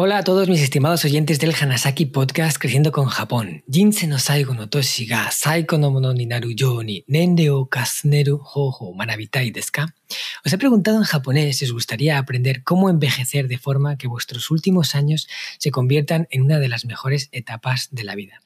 [0.00, 3.64] Hola a todos mis estimados oyentes del Hanasaki Podcast Creciendo con Japón.
[3.66, 6.50] No no mono ni naru
[6.84, 7.50] ni nende
[8.94, 9.96] manabitai desu ka?
[10.44, 14.52] Os he preguntado en japonés si os gustaría aprender cómo envejecer de forma que vuestros
[14.52, 15.26] últimos años
[15.58, 18.40] se conviertan en una de las mejores etapas de la vida.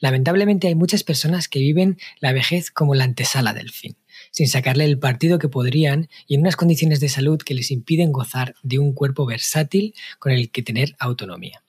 [0.00, 3.96] Lamentablemente hay muchas personas que viven la vejez como la antesala del fin
[4.30, 8.12] sin sacarle el partido que podrían y en unas condiciones de salud que les impiden
[8.12, 11.62] gozar de un cuerpo versátil con el que tener autonomía.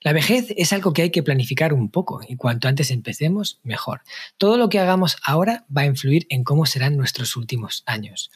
[0.00, 4.02] La vejez es algo que hay que planificar un poco y cuanto antes empecemos, mejor.
[4.38, 8.30] Todo lo que hagamos ahora va a influir en cómo serán nuestros últimos años.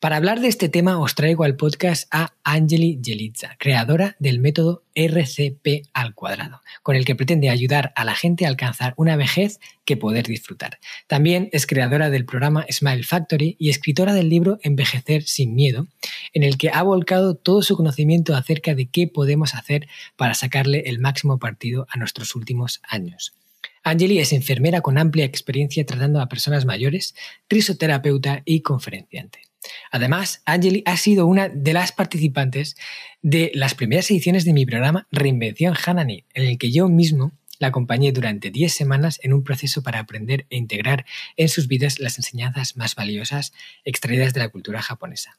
[0.00, 4.82] Para hablar de este tema os traigo al podcast a Angeli Jelitza, creadora del método
[4.94, 9.60] RCP al cuadrado, con el que pretende ayudar a la gente a alcanzar una vejez
[9.84, 10.78] que poder disfrutar.
[11.06, 15.86] También es creadora del programa Smile Factory y escritora del libro Envejecer sin miedo,
[16.32, 20.84] en el que ha volcado todo su conocimiento acerca de qué podemos hacer para sacarle
[20.86, 23.34] el máximo partido a nuestros últimos años.
[23.82, 27.14] Angeli es enfermera con amplia experiencia tratando a personas mayores,
[27.50, 29.49] risoterapeuta y conferenciante.
[29.90, 32.76] Además, Angeli ha sido una de las participantes
[33.22, 37.68] de las primeras ediciones de mi programa Reinvención Hanani, en el que yo mismo la
[37.68, 41.04] acompañé durante 10 semanas en un proceso para aprender e integrar
[41.36, 43.52] en sus vidas las enseñanzas más valiosas
[43.84, 45.38] extraídas de la cultura japonesa.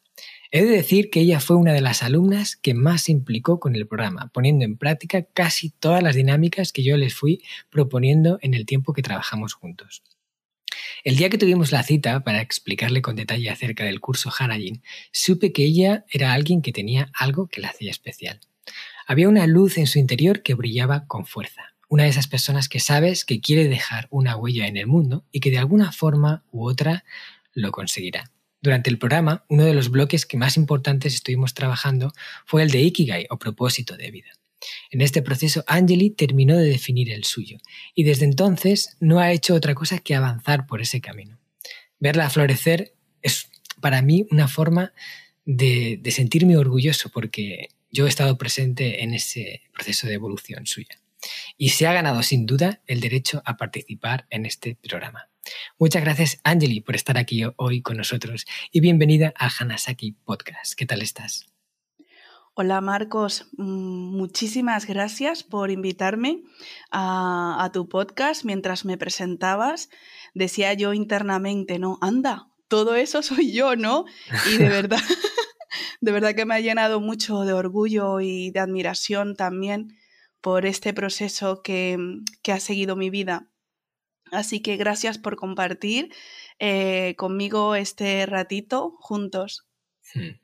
[0.51, 3.75] He de decir que ella fue una de las alumnas que más se implicó con
[3.75, 7.41] el programa, poniendo en práctica casi todas las dinámicas que yo les fui
[7.71, 10.03] proponiendo en el tiempo que trabajamos juntos.
[11.03, 15.51] El día que tuvimos la cita para explicarle con detalle acerca del curso Hanajin, supe
[15.51, 18.39] que ella era alguien que tenía algo que la hacía especial.
[19.07, 21.73] Había una luz en su interior que brillaba con fuerza.
[21.89, 25.41] Una de esas personas que sabes que quiere dejar una huella en el mundo y
[25.41, 27.03] que de alguna forma u otra
[27.53, 28.31] lo conseguirá.
[28.61, 32.13] Durante el programa, uno de los bloques que más importantes estuvimos trabajando
[32.45, 34.29] fue el de Ikigai o propósito de vida.
[34.89, 37.57] En este proceso, Angeli terminó de definir el suyo
[37.95, 41.39] y desde entonces no ha hecho otra cosa que avanzar por ese camino.
[41.99, 43.49] Verla florecer es
[43.79, 44.93] para mí una forma
[45.45, 50.99] de, sentirme orgulloso porque yo he estado presente en ese proceso de evolución suya
[51.57, 55.29] y se ha ganado sin duda el derecho a participar en este programa.
[55.77, 60.73] Muchas gracias, Angeli, por estar aquí hoy con nosotros y bienvenida a Hanasaki Podcast.
[60.75, 61.50] ¿Qué tal estás?
[62.63, 66.43] Hola Marcos, mm, muchísimas gracias por invitarme
[66.91, 69.89] a, tu podcast mientras me presentabas.
[70.35, 74.05] Decía yo internamente, no, anda, todo eso soy yo, ¿no?
[74.53, 74.99] Y de verdad,
[76.01, 79.97] de verdad que me ha llenado mucho de orgullo y de admiración también
[80.39, 81.97] por este proceso que,
[82.47, 83.49] ha seguido mi vida.
[84.31, 86.13] Así que gracias por compartir
[86.59, 89.65] eh, conmigo este ratito juntos.
[90.13, 90.41] Hmm.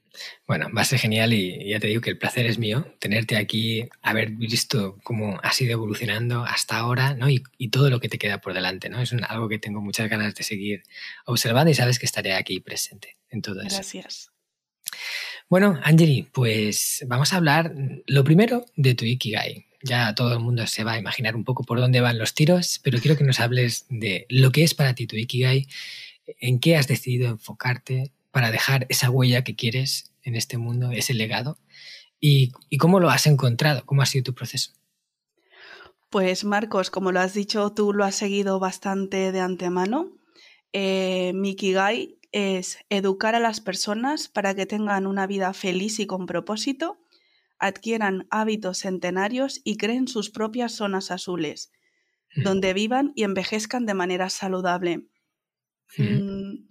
[0.47, 3.37] Bueno, va a ser genial y ya te digo que el placer es mío tenerte
[3.37, 7.29] aquí, haber visto cómo has ido evolucionando hasta ahora ¿no?
[7.29, 8.89] y, todo lo que te queda por delante.
[8.89, 9.01] ¿no?
[9.01, 10.83] Es algo que tengo muchas ganas de seguir
[11.25, 13.75] observando y sabes que estaré aquí presente en todo eso.
[13.75, 14.31] Gracias.
[15.49, 17.73] Bueno, Angeli, pues vamos a hablar
[18.05, 19.65] lo primero de tu Ikigai.
[19.81, 22.79] Ya todo el mundo se va a imaginar un poco por dónde van los tiros,
[22.83, 25.67] pero quiero que nos hables de lo que es para ti tu Ikigai,
[26.39, 31.13] en qué has decidido enfocarte, para dejar esa huella que quieres en este mundo, ese
[31.13, 31.59] legado?
[32.19, 33.85] ¿Y, cómo lo has encontrado?
[33.85, 34.73] ¿Cómo ha sido tu proceso?
[36.09, 40.17] Pues Marcos, como lo has dicho, tú lo has seguido bastante de antemano.
[40.73, 46.25] Eh, Mikigai es educar a las personas para que tengan una vida feliz y con
[46.25, 46.97] propósito,
[47.59, 51.71] adquieran hábitos centenarios y creen sus propias zonas azules,
[52.35, 55.07] donde vivan y envejezcan de manera saludable.
[55.97, 56.67] Mm,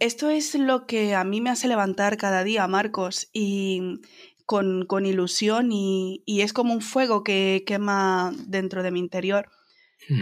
[0.00, 4.00] esto es lo que a mí me hace levantar cada día, Marcos, y
[4.46, 9.50] con, ilusión y, es como un fuego que quema dentro de mi interior.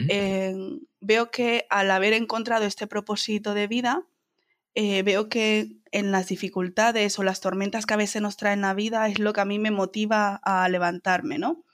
[0.09, 0.55] Eh,
[1.01, 4.07] veo que al haber encontrado este propósito de vida,
[4.75, 8.75] eh, veo que en las dificultades o las tormentas que a veces nos traen la
[8.75, 11.65] vida es lo que a mí me motiva a levantarme, ¿no?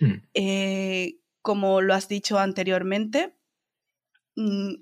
[0.00, 0.14] Mm.
[0.34, 3.37] Eh, como lo has dicho anteriormente, mm,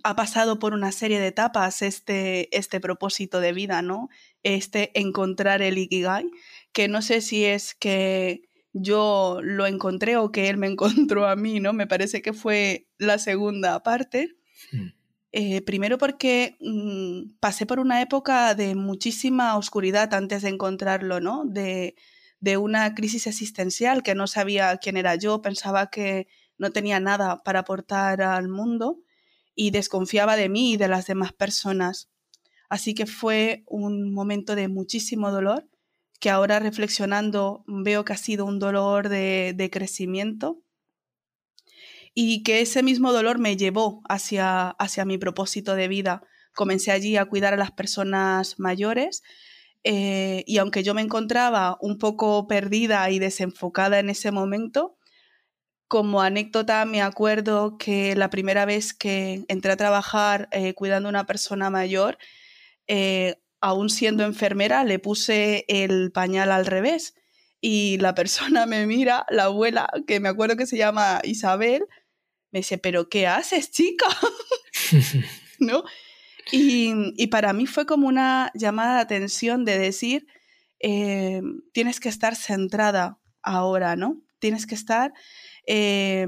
[0.02, 4.08] ha pasado por una serie de etapas este, este propósito de vida, ¿no?
[4.42, 6.30] Este encontrar el Ikigai,
[6.72, 8.42] que no sé si es que
[8.72, 11.72] yo lo encontré o que él me encontró a mí, ¿no?
[11.72, 14.36] Me parece que fue la segunda parte.
[15.32, 21.44] Eh, primero porque mm, pasé por una época de muchísima oscuridad antes de encontrarlo, ¿no?
[21.44, 21.94] De,
[22.40, 26.26] de una crisis existencial que no sabía quién era yo, pensaba que
[26.58, 29.02] no tenía nada para aportar al mundo
[29.56, 32.08] y desconfiaba de mí y de las demás personas.
[32.68, 35.68] Así que fue un momento de muchísimo dolor,
[36.20, 40.62] que ahora reflexionando veo que ha sido un dolor de, de crecimiento
[42.14, 46.22] y que ese mismo dolor me llevó hacia, hacia mi propósito de vida.
[46.54, 49.22] Comencé allí a cuidar a las personas mayores
[49.88, 54.95] eh, y aunque yo me encontraba un poco perdida y desenfocada en ese momento,
[55.88, 61.10] como anécdota me acuerdo que la primera vez que entré a trabajar eh, cuidando a
[61.10, 62.18] una persona mayor,
[62.86, 67.14] eh, aún siendo enfermera, le puse el pañal al revés
[67.60, 71.86] y la persona me mira, la abuela, que me acuerdo que se llama Isabel,
[72.52, 74.06] me dice, pero ¿qué haces, chica?
[75.58, 75.84] ¿No?
[76.52, 80.26] Y, para mí fue como una llamada de atención de decir,
[80.78, 81.42] eh,
[81.72, 84.22] tienes que estar centrada ahora, ¿no?
[84.38, 85.12] Tienes que estar
[85.66, 86.26] eh,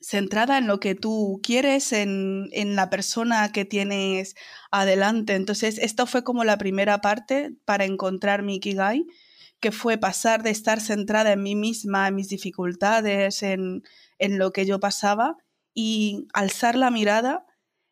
[0.00, 4.34] centrada en lo que tú quieres, en, en, la persona que tienes
[4.70, 5.34] adelante.
[5.34, 9.06] Entonces, esto fue como la primera parte para encontrar mi Ikigai,
[9.60, 13.82] que fue pasar de estar centrada en mí misma, en mis dificultades, en,
[14.18, 15.36] en lo que yo pasaba,
[15.74, 17.44] y alzar la mirada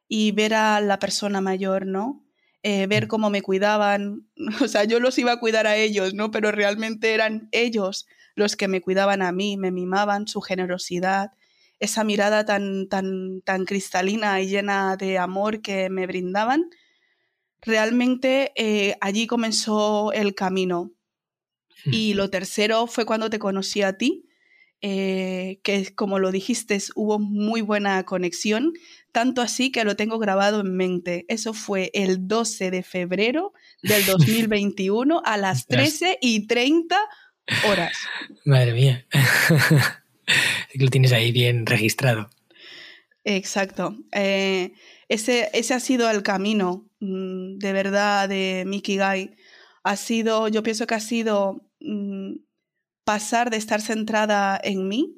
[0.08, 2.24] y ver a la persona mayor, ¿no?
[2.62, 3.08] Eh, ver mm.
[3.08, 4.28] cómo me cuidaban,
[4.62, 6.30] o sea, yo los iba a cuidar a ellos, ¿no?
[6.30, 8.06] Pero realmente eran ellos
[8.36, 11.32] los que me cuidaban a mí, me mimaban, su generosidad,
[11.80, 16.70] esa mirada tan, tan, tan cristalina y llena de amor que me brindaban.
[17.62, 20.92] Realmente eh, allí comenzó el camino.
[21.84, 24.26] Y lo tercero fue cuando te conocí a ti,
[24.80, 28.72] eh, que como lo dijiste, hubo muy buena conexión,
[29.12, 31.24] tanto así que lo tengo grabado en mente.
[31.28, 33.52] Eso fue el 12 de febrero
[33.82, 34.04] del
[34.50, 36.98] 2021 a las 13 y 30
[37.68, 37.96] horas.
[38.44, 39.06] Madre mía.
[40.74, 42.28] lo tienes ahí bien registrado.
[43.24, 43.96] Exacto.
[44.12, 44.72] Eh,
[45.08, 49.36] ese, ese, ha sido el camino mm, de verdad de Mickey Guy.
[49.82, 52.36] Ha sido, yo pienso que ha sido mm,
[53.04, 55.16] pasar de estar centrada en mí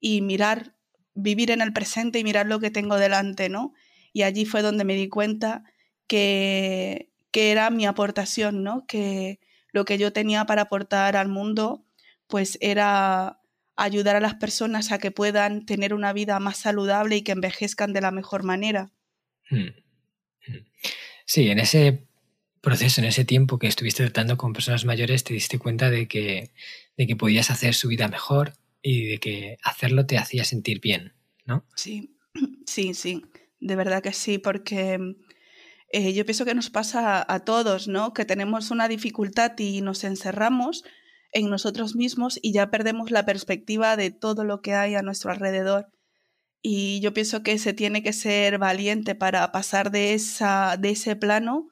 [0.00, 0.74] y mirar,
[1.14, 3.72] vivir en el presente y mirar lo que tengo delante, ¿no?
[4.12, 5.64] Y allí fue donde me di cuenta
[6.06, 8.86] que, que era mi aportación, ¿no?
[8.86, 9.38] Que
[9.72, 11.84] lo que yo tenía para aportar al mundo,
[12.26, 13.40] pues era
[13.76, 17.92] ayudar a las personas a que puedan tener una vida más saludable y que envejezcan
[17.92, 18.92] de la mejor manera.
[19.48, 19.68] Hmm.
[20.46, 20.64] Hmm.
[21.24, 22.06] Sí, en ese
[22.60, 26.50] proceso, en ese tiempo que estuviste tratando con personas mayores, te diste cuenta de que,
[26.96, 28.52] de que podías hacer su vida mejor
[28.82, 31.14] y de que hacerlo te hacía sentir bien,
[31.46, 31.64] ¿no?
[31.74, 32.16] Sí,
[32.66, 33.24] sí, sí,
[33.60, 34.98] de verdad que sí, porque
[35.92, 38.12] eh, yo pienso que nos pasa a todos, ¿no?
[38.14, 40.84] Que tenemos una dificultad y nos encerramos
[41.32, 45.32] en nosotros mismos y ya perdemos la perspectiva de todo lo que hay a nuestro
[45.32, 45.88] alrededor.
[46.62, 51.16] Y yo pienso que se tiene que ser valiente para pasar de, esa, de ese
[51.16, 51.68] plano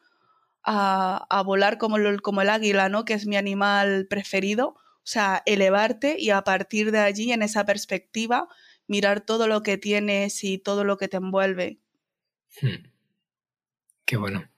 [0.65, 3.05] a, volar como, como el águila, ¿no?
[3.05, 4.69] Que es mi animal preferido.
[4.69, 8.49] O sea, elevarte y a partir de allí, en esa perspectiva,
[8.87, 11.79] mirar todo lo que tienes y todo lo que te envuelve.
[12.61, 12.98] Hmm.
[14.09, 14.49] Qué bueno.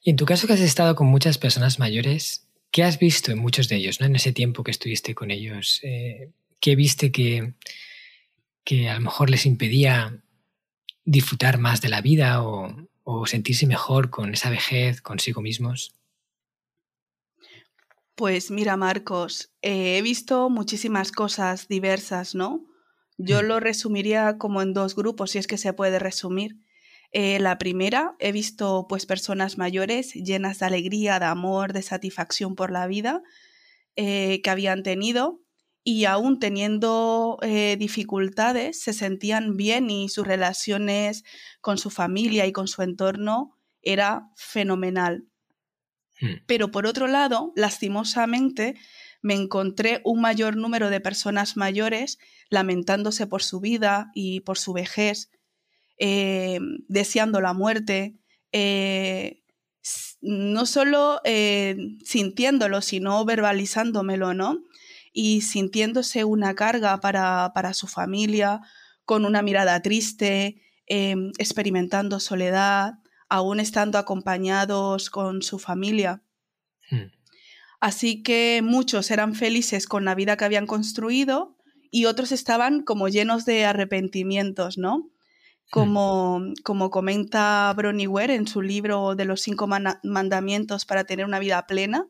[0.00, 3.38] Y en tu caso que has estado con muchas personas mayores, ¿qué has visto en
[3.38, 4.06] muchos de ellos, ¿no?
[4.06, 5.80] en ese tiempo que estuviste con ellos?
[5.82, 6.30] Eh,
[6.60, 7.52] ¿Qué viste que,
[8.64, 10.18] que a lo mejor les impedía
[11.04, 15.92] disfrutar más de la vida o, o sentirse mejor con esa vejez consigo mismos?
[18.14, 22.64] Pues mira, Marcos, eh, he visto muchísimas cosas diversas, ¿no?
[23.18, 23.44] Yo mm.
[23.44, 26.63] lo resumiría como en dos grupos, si es que se puede resumir.
[27.16, 32.56] Eh, la primera, he visto pues personas mayores llenas de alegría, de amor, de satisfacción
[32.56, 33.22] por la vida
[33.94, 35.40] eh, que habían tenido
[35.84, 41.22] y aún teniendo eh, dificultades se sentían bien y sus relaciones
[41.60, 45.28] con su familia y con su entorno era fenomenal.
[46.20, 46.42] Hmm.
[46.46, 48.74] Pero por otro lado, lastimosamente,
[49.22, 52.18] me encontré un mayor número de personas mayores
[52.50, 55.30] lamentándose por su vida y por su vejez,
[55.98, 56.58] eh,
[56.88, 58.16] deseando la muerte,
[58.52, 59.42] eh,
[60.20, 61.20] no solo
[62.04, 64.60] sintiéndolo, sino verbalizándomelo, ¿no?
[65.14, 68.60] y sintiéndose una carga para, para su familia,
[69.06, 72.94] con una mirada triste, em, experimentando soledad,
[73.28, 76.22] aún estando acompañados con su familia.
[76.90, 77.12] Hmm.
[77.80, 81.56] Así que muchos eran felices con la vida que habían construido
[81.90, 85.10] y otros estaban como llenos de arrepentimientos, ¿no?
[85.70, 91.38] Como, como comenta Bronnie Ware en su libro de los cinco mandamientos para tener una
[91.38, 92.06] vida plena,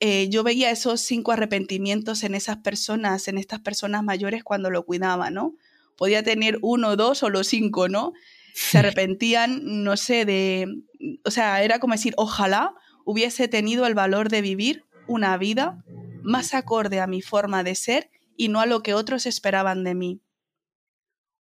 [0.00, 4.86] eh, yo veía esos cinco arrepentimientos en esas personas, en estas personas mayores cuando lo
[4.86, 5.54] cuidaba, ¿no?
[5.96, 8.14] Podía tener uno, dos o los cinco, ¿no?
[8.54, 10.66] Se arrepentían, no sé, de...
[11.24, 12.74] O sea, era como decir, ojalá
[13.04, 15.84] hubiese tenido el valor de vivir una vida
[16.22, 19.94] más acorde a mi forma de ser y no a lo que otros esperaban de
[19.94, 20.20] mí.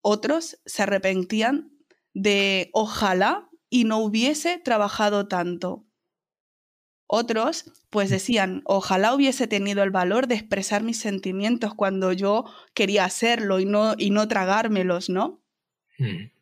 [0.03, 1.73] Otros se arrepentían
[2.13, 5.87] de ojalá y no hubiese trabajado tanto.
[7.07, 8.13] Otros, pues mm.
[8.13, 12.45] decían, ojalá hubiese tenido el valor de expresar mis sentimientos cuando yo
[12.75, 15.43] quería hacerlo y no, y no tragármelos, ¿no?
[15.99, 16.33] Mm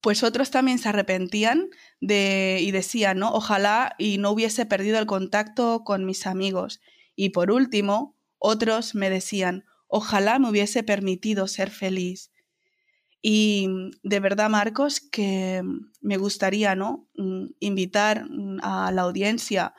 [0.00, 1.68] pues otros también se arrepentían
[2.00, 3.32] de, y decían, ¿no?
[3.32, 6.80] Ojalá y no hubiese perdido el contacto con mis amigos.
[7.14, 12.32] Y por último, otros me decían, ojalá me hubiese permitido ser feliz.
[13.22, 13.68] Y
[14.02, 15.62] de verdad, Marcos, que
[16.00, 17.08] me gustaría, ¿no?
[17.16, 19.74] Mm, invitar mm, a la audiencia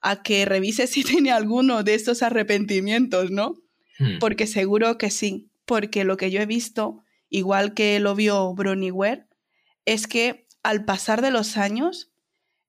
[0.00, 3.54] a que revise si tiene alguno de estos arrepentimientos, ¿no?
[3.98, 4.18] Hmm.
[4.18, 8.90] Porque seguro que sí, porque lo que yo he visto, igual que lo vio Bronnie
[8.90, 9.26] Ware,
[9.84, 12.12] es que al pasar de los años,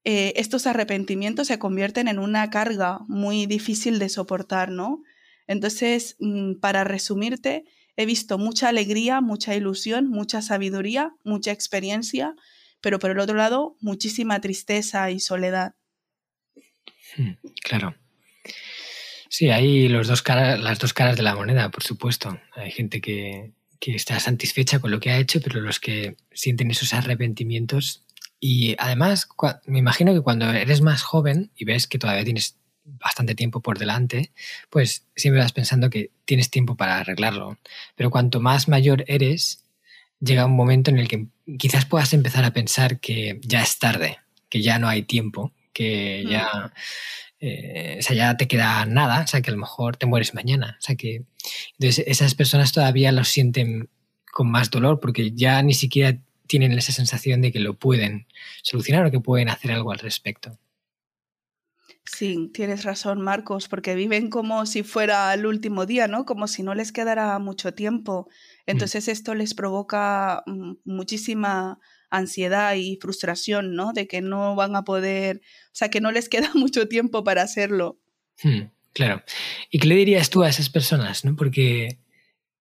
[0.03, 5.01] eh, estos arrepentimientos se convierten en una carga muy difícil de soportar, ¿no?
[5.47, 7.65] Entonces, mm, para resumirte,
[7.95, 12.35] he visto mucha alegría, mucha ilusión, mucha sabiduría, mucha experiencia,
[12.81, 15.75] pero por el otro lado, muchísima tristeza y soledad.
[17.15, 17.33] Hmm,
[17.63, 17.95] claro.
[19.29, 22.39] Sí, hay las dos caras de la moneda, por supuesto.
[22.55, 26.71] Hay gente que, que está satisfecha con lo que ha hecho, pero los que sienten
[26.71, 28.05] esos arrepentimientos.
[28.39, 29.27] Y además,
[29.65, 33.79] me imagino que cuando eres más joven y ves que todavía tienes bastante tiempo por
[33.79, 34.31] delante,
[34.69, 37.57] pues siempre vas pensando que tienes tiempo para arreglarlo.
[37.95, 39.63] Pero cuanto más mayor eres,
[40.19, 44.19] llega un momento en el que quizás puedas empezar a pensar que ya es tarde,
[44.49, 46.71] que ya no hay tiempo, que ya
[47.45, 50.33] eh, o sea, ya te queda nada, o sea, que a lo mejor te mueres
[50.33, 50.77] mañana.
[50.79, 51.25] O sea, que
[51.77, 53.89] entonces esas personas todavía lo sienten
[54.31, 58.27] con más dolor porque ya ni siquiera tienen esa sensación de que lo pueden
[58.61, 60.57] solucionar o que pueden hacer algo al respecto.
[62.05, 66.25] Sí, tienes razón, Marcos, porque viven como si fuera el último día, ¿no?
[66.25, 68.27] Como si no les quedara mucho tiempo.
[68.29, 68.71] Mm.
[68.71, 71.79] Entonces esto les provoca mm, muchísima
[72.09, 73.93] ansiedad y frustración, ¿no?
[73.93, 77.41] De que no van a poder, o sea, que no les queda mucho tiempo para
[77.41, 77.99] hacerlo.
[78.43, 79.23] Hmm, claro.
[79.71, 81.35] ¿Y qué le dirías tú a esas personas, no?
[81.37, 81.99] Porque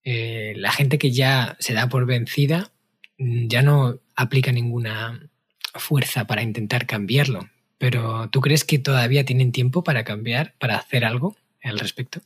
[0.04, 2.72] eh, la gente que ya se da por vencida
[3.18, 5.30] mm, ya no aplica ninguna
[5.74, 7.48] fuerza para intentar cambiarlo.
[7.82, 11.34] Pero ¿tú crees que todavía tienen tiempo para cambiar, para hacer algo
[11.64, 12.20] al respecto?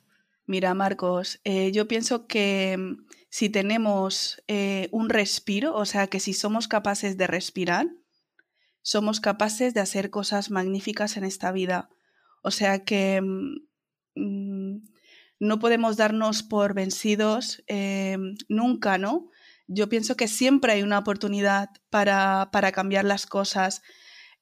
[0.44, 6.20] Mira, Marcos, eh, yo pienso que mm, si tenemos eh, un respiro, o sea, que
[6.20, 7.86] si somos capaces de respirar,
[8.82, 11.88] somos capaces de hacer cosas magníficas en esta vida.
[12.42, 13.54] O sea que mm,
[14.14, 14.84] mm,
[15.40, 18.18] no podemos darnos por vencidos eh,
[18.50, 19.30] nunca, ¿no?
[19.68, 23.80] Yo pienso que siempre hay una oportunidad para, para cambiar las cosas.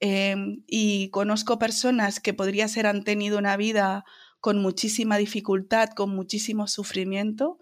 [0.06, 4.04] Y conozco personas que podría ser han tenido una vida
[4.40, 7.58] con muchísima dificultad, con muchísimo sufrimiento,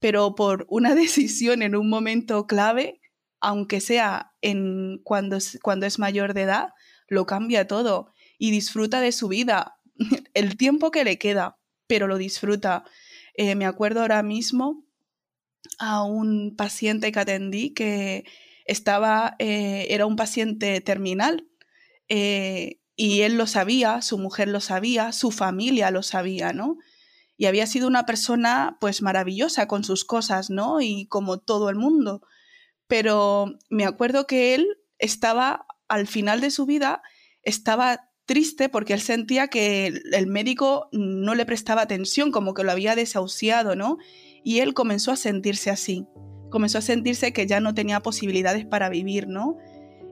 [0.00, 3.00] pero por una decisión en un momento clave,
[3.40, 6.70] aunque sea en cuando, cuando es mayor de edad,
[7.08, 9.76] lo cambia todo y disfruta de su vida,
[10.34, 12.82] el tiempo que le queda, pero lo disfruta.
[13.34, 14.84] Eh, me acuerdo ahora mismo
[15.78, 18.24] a un paciente que atendí que
[18.64, 21.46] estaba, eh, era un paciente terminal
[22.08, 26.78] eh, y él lo sabía, su mujer lo sabía, su familia lo sabía, ¿no?
[27.36, 30.80] Y había sido una persona pues maravillosa con sus cosas, ¿no?
[30.80, 32.22] Y como todo el mundo.
[32.86, 34.66] Pero me acuerdo que él
[34.98, 37.02] estaba al final de su vida,
[37.42, 42.72] estaba triste porque él sentía que el médico no le prestaba atención, como que lo
[42.72, 43.98] había desahuciado, ¿no?
[44.42, 46.06] Y él comenzó a sentirse así,
[46.50, 49.58] comenzó a sentirse que ya no tenía posibilidades para vivir, ¿no?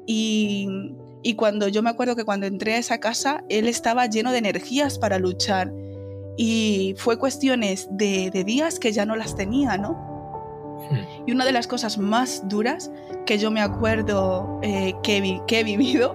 [0.06, 0.94] Y
[1.24, 4.38] y cuando yo me acuerdo que cuando entré a esa casa, él estaba lleno de
[4.38, 5.72] energías para luchar.
[6.36, 9.92] Y fue cuestiones de, días que ya no las tenía, ¿no?
[10.90, 11.24] Hmm.
[11.26, 12.90] Y una de las cosas más duras
[13.24, 16.14] que yo me acuerdo eh, que, que he vivido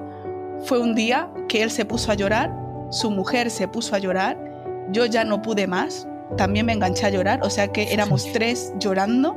[0.65, 2.55] fue un día que él se puso a llorar,
[2.91, 4.37] su mujer se puso a llorar,
[4.91, 8.73] yo ya no pude más, también me enganché a llorar, o sea que éramos tres
[8.77, 9.35] llorando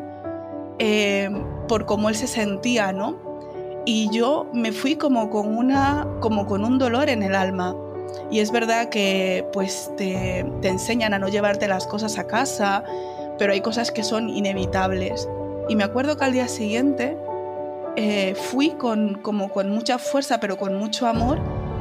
[0.78, 1.30] eh,
[1.66, 3.32] por cómo él se sentía, ¿no?
[3.85, 7.75] Y yo me fui como con, una, como con un dolor en el alma.
[8.31, 12.85] Y es verdad que pues te, te enseñan a no llevarte las cosas a casa,
[13.39, 15.29] pero hay cosas que son inevitables.
[15.69, 17.17] Y me acuerdo que al día siguiente
[17.97, 21.39] eh, fui con, como con mucha fuerza, pero con mucho amor,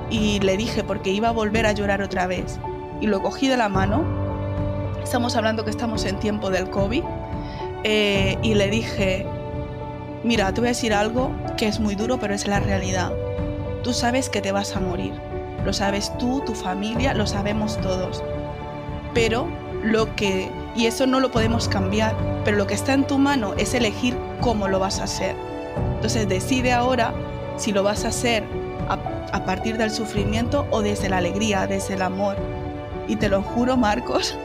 [0.09, 2.59] y le dije, porque iba a volver a llorar otra vez.
[2.99, 4.03] Y lo cogí de la mano,
[5.01, 7.03] estamos hablando que estamos en tiempo del COVID,
[7.83, 9.25] eh, y le dije,
[10.23, 13.11] mira, te voy a decir algo que es muy duro, pero es la realidad.
[13.83, 15.13] Tú sabes que te vas a morir.
[15.65, 18.23] Lo sabes tú, tu familia, lo sabemos todos.
[19.13, 19.47] Pero
[19.83, 23.53] lo que, y eso no lo podemos cambiar, pero lo que está en tu mano
[23.57, 25.35] es elegir cómo lo vas a hacer.
[25.95, 27.13] Entonces decide ahora
[27.57, 28.43] si lo vas a hacer
[28.89, 32.35] a, partir del sufrimiento o desde la alegría, desde el amor.
[33.07, 34.37] Y te lo juro, Marcos,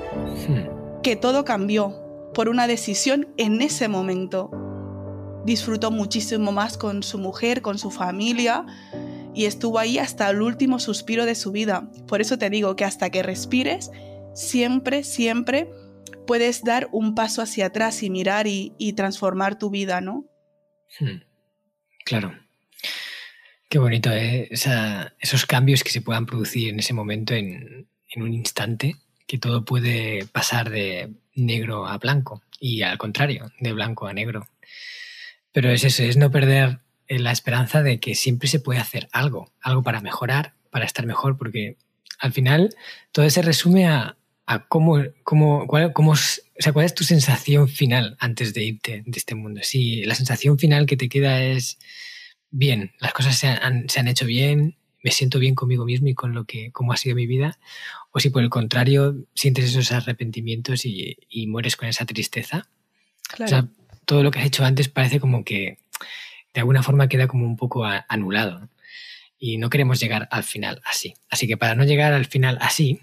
[0.49, 1.03] hmm.
[1.03, 1.95] que todo cambió
[2.35, 4.51] por una decisión en ese momento.
[5.47, 8.67] Disfrutó muchísimo más con su mujer, con su familia
[9.35, 11.91] y estuvo ahí hasta el último suspiro de su vida.
[12.09, 13.91] Por eso te digo que hasta que respires,
[14.35, 15.71] siempre, siempre
[16.27, 20.25] puedes dar un paso hacia atrás y mirar y, transformar tu vida, ¿no?
[20.99, 21.23] Hmm.
[22.05, 22.35] Claro.
[23.69, 24.49] Qué bonito, ¿eh?
[24.51, 30.25] esos cambios que se puedan producir en ese momento, en, un instante, que todo puede
[30.27, 34.49] pasar de negro a blanco y al contrario, de blanco a negro.
[35.57, 39.09] Pero es eso, es no perder eh, la esperanza de que siempre se puede hacer
[39.11, 41.79] algo, algo para mejorar, para estar mejor, porque
[42.19, 42.77] al final
[43.11, 47.71] todo se resume a, a cómo, cómo, cuál, cómo, o sea, cuál es tu sensación
[47.71, 49.63] final antes de irte de este mundo.
[49.63, 51.79] Si la sensación final que te queda es
[52.51, 56.15] bien, las cosas se han, se han hecho bien, me siento bien conmigo mismo y
[56.15, 57.59] con lo que, cómo ha sido mi vida,
[58.11, 62.69] o si por el contrario sientes esos arrepentimientos y, y mueres con esa tristeza.
[63.43, 63.67] O sea,
[64.07, 65.79] todo lo que has hecho antes parece como que
[66.55, 68.71] de alguna forma queda como un poco anulado.
[69.39, 71.15] Y no queremos llegar al final así.
[71.29, 73.01] Así que para no llegar al final así,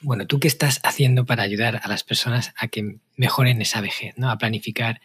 [0.00, 4.14] bueno, ¿tú qué estás haciendo para ayudar a las personas a que mejoren esa vejez,
[4.16, 4.30] ¿no?
[4.30, 5.00] a planificar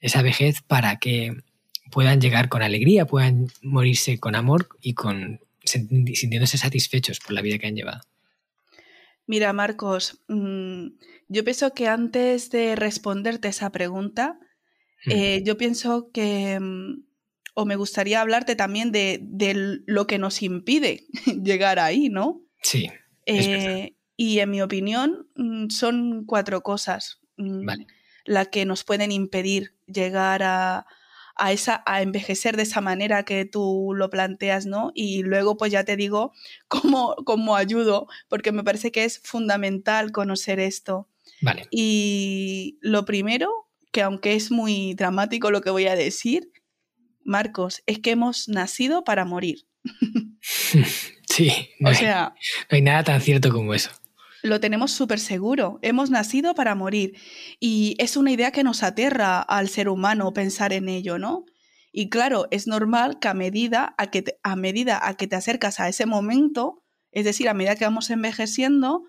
[0.00, 1.36] esa vejez para que
[1.90, 7.58] puedan llegar con alegría, puedan morirse con amor y con sintiéndose satisfechos por la vida
[7.58, 8.00] que han llevado?
[9.28, 10.86] Mira, Marcos, mm,
[11.28, 14.40] yo pienso que antes de responderte esa pregunta,
[15.04, 15.10] hmm.
[15.10, 17.04] eh, yo pienso que, mm,
[17.52, 19.20] o me gustaría hablarte también de,
[19.86, 21.04] lo que nos impide
[21.44, 22.40] llegar ahí, ¿no?
[22.62, 22.90] Sí.
[23.26, 27.68] Eh, y en mi opinión mm, son cuatro cosas mm,
[28.24, 30.86] las que nos pueden impedir llegar a,
[31.38, 34.90] esa, a envejecer de esa manera que tú lo planteas, ¿no?
[34.94, 36.32] Y luego pues ya te digo
[36.68, 41.08] cómo, cómo ayudo, porque me parece que es fundamental conocer esto.
[41.40, 41.66] Vale.
[41.70, 46.50] Y lo primero, que aunque es muy dramático lo que voy a decir,
[47.24, 49.66] Marcos, es que hemos nacido para morir.
[51.30, 51.52] Sí,
[51.84, 52.34] o sea,
[52.68, 53.90] no hay nada tan cierto como eso
[54.42, 55.78] lo tenemos súper seguro.
[55.82, 57.16] Hemos nacido para morir.
[57.60, 61.44] Y es una idea que nos aterra al ser humano pensar en ello, ¿no?
[61.92, 65.36] Y claro, es normal que a medida a que te, a medida a que te
[65.36, 69.04] acercas a ese momento, es decir, a medida que vamos envejeciendo,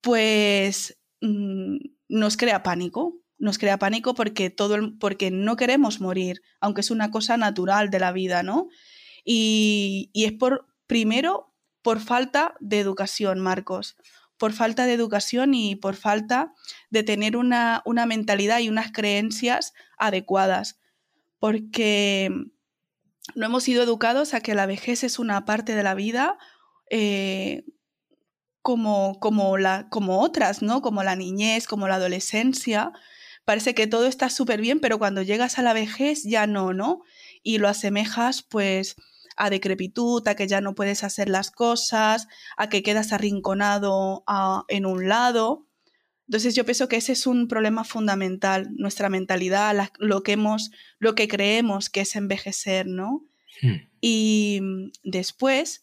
[0.00, 1.76] pues mm,
[2.08, 3.20] nos crea pánico.
[3.38, 7.98] Nos crea pánico porque, todo porque no queremos morir, aunque es una cosa natural de
[7.98, 8.68] la vida, ¿no?
[9.24, 13.96] Y, y es por, primero, por falta de educación, Marcos
[14.44, 16.52] por falta de educación y por falta
[16.90, 20.78] de tener una, mentalidad y unas creencias adecuadas,
[21.38, 22.30] porque
[23.34, 26.36] no hemos sido educados a que la vejez es una parte de la vida
[26.90, 27.64] eh,
[28.60, 30.82] como, como, la, como otras, ¿no?
[30.82, 32.92] Como la niñez, como la adolescencia.
[33.46, 37.00] Parece que todo está súper bien, pero cuando llegas a la vejez ya no, ¿no?
[37.42, 38.96] Y lo asemejas, pues,
[39.36, 44.24] a decrepitud, a que ya no puedes hacer las cosas, a que quedas arrinconado
[44.68, 45.66] en un lado.
[46.28, 51.14] Entonces yo pienso que ese es un problema fundamental, nuestra mentalidad, lo que hemos, lo
[51.14, 53.26] que creemos que es envejecer, ¿no?
[53.60, 53.88] Hmm.
[54.00, 55.82] Y mm, después,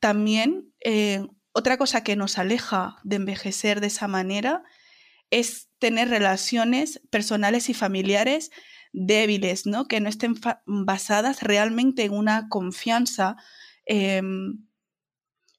[0.00, 4.64] también, eh, otra cosa que nos aleja de envejecer de esa manera
[5.30, 8.50] es tener relaciones personales y familiares
[8.92, 9.86] débiles, ¿no?
[9.88, 10.34] Que no estén
[10.66, 13.36] basadas realmente en una confianza,
[13.86, 14.66] em,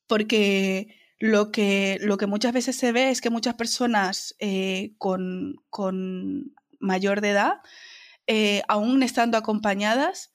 [0.08, 5.56] porque lo que, lo que muchas veces se ve es que muchas personas eh, con,
[6.80, 7.62] mayor de edad,
[8.28, 10.34] eh, aún estando acompañadas,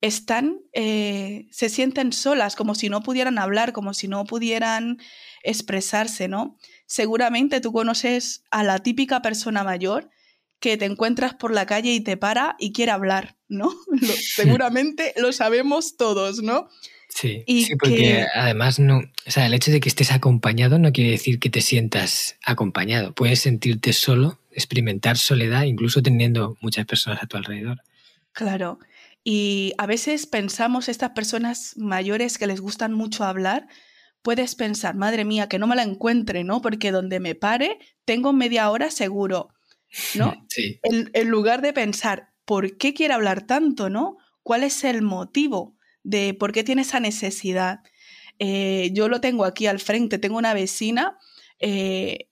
[0.00, 4.98] están, eh, se sienten solas, como si no pudieran hablar, como si no pudieran
[5.42, 6.58] expresarse, ¿no?
[6.86, 10.10] Seguramente tú conoces a la típica persona mayor
[10.60, 13.70] que te encuentras por la calle y te para y quiere hablar, ¿no?
[14.34, 16.68] seguramente lo sabemos todos, ¿no?
[17.08, 21.12] Sí, sí porque además no, o sea, el hecho de que estés acompañado no quiere
[21.12, 23.14] decir que te sientas acompañado.
[23.14, 27.80] Puedes sentirte solo, experimentar soledad, incluso teniendo muchas personas a tu alrededor.
[28.32, 28.78] Claro.
[29.24, 33.66] Y a veces pensamos estas personas mayores que les gustan mucho hablar,
[34.20, 36.60] puedes pensar, madre mía, que no me la encuentre, ¿no?
[36.60, 39.48] Porque donde me pare, tengo media hora seguro,
[40.14, 40.34] ¿no?
[40.48, 40.80] Sí.
[40.82, 44.16] En, lugar de pensar, ¿por qué quiere hablar tanto, ¿no?
[44.42, 47.80] ¿Cuál es el motivo de por qué tiene esa necesidad?
[48.38, 51.18] Eh, yo lo tengo aquí al frente, tengo una vecina
[51.58, 52.28] eh,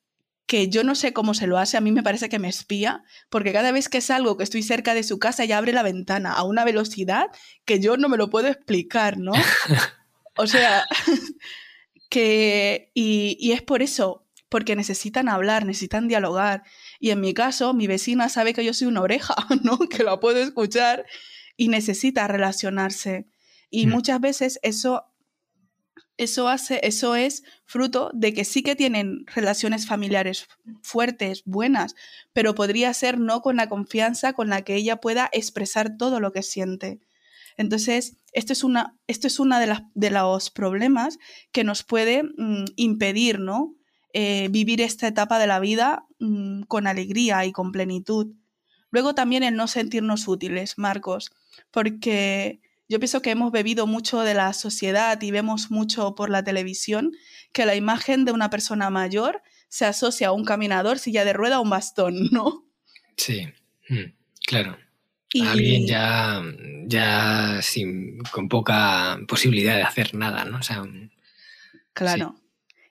[0.47, 3.03] que yo no sé cómo se lo hace, a mí me parece que me espía,
[3.31, 6.33] porque cada vez que salgo, que estoy cerca de su casa, ella abre la ventana
[6.33, 7.29] a una velocidad
[7.65, 9.33] que yo no me lo puedo explicar, ¿no?
[10.37, 10.85] o sea,
[12.11, 12.91] que...
[12.95, 16.63] Y, y, es por eso, porque necesitan hablar, necesitan dialogar.
[17.01, 19.79] Y en mi caso, mi vecina sabe que yo soy una oreja, ¿no?
[19.79, 21.05] Que la puedo escuchar
[21.57, 23.27] y necesita relacionarse.
[23.71, 23.91] Y mm.
[23.91, 25.05] muchas veces eso
[26.17, 30.47] eso, hace, eso es fruto de que sí que tienen relaciones familiares
[30.83, 31.95] fuertes, buenas,
[32.33, 36.33] pero podría ser no con la confianza con la que ella pueda expresar todo lo
[36.33, 37.01] que siente.
[37.57, 41.19] Entonces, esto es una, esto es una de, las, de los problemas
[41.53, 43.75] que nos puede mm, impedir ¿no?
[44.17, 48.29] Eh, vivir esta etapa de la vida mm, con alegría y con plenitud.
[48.93, 51.33] Luego también el no sentirnos útiles, Marcos,
[51.73, 56.45] porque yo pienso que hemos bebido mucho de la sociedad y vemos mucho por la
[56.45, 57.11] televisión
[57.53, 61.59] que la imagen de una persona mayor se asocia a un caminador, silla de rueda
[61.59, 62.65] o un bastón, ¿no?
[63.17, 63.49] Sí,
[63.89, 64.13] mm,
[64.47, 64.79] claro.
[65.43, 66.41] Alguien ya,
[66.87, 70.61] ya sin, con poca posibilidad de hacer nada, ¿no?
[71.93, 72.37] claro.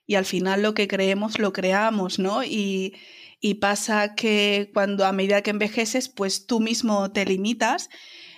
[0.06, 2.44] Y al final lo que creemos lo creamos, ¿no?
[2.44, 2.94] Y,
[3.40, 7.90] y pasa que cuando a medida que envejeces, pues tú mismo te limitas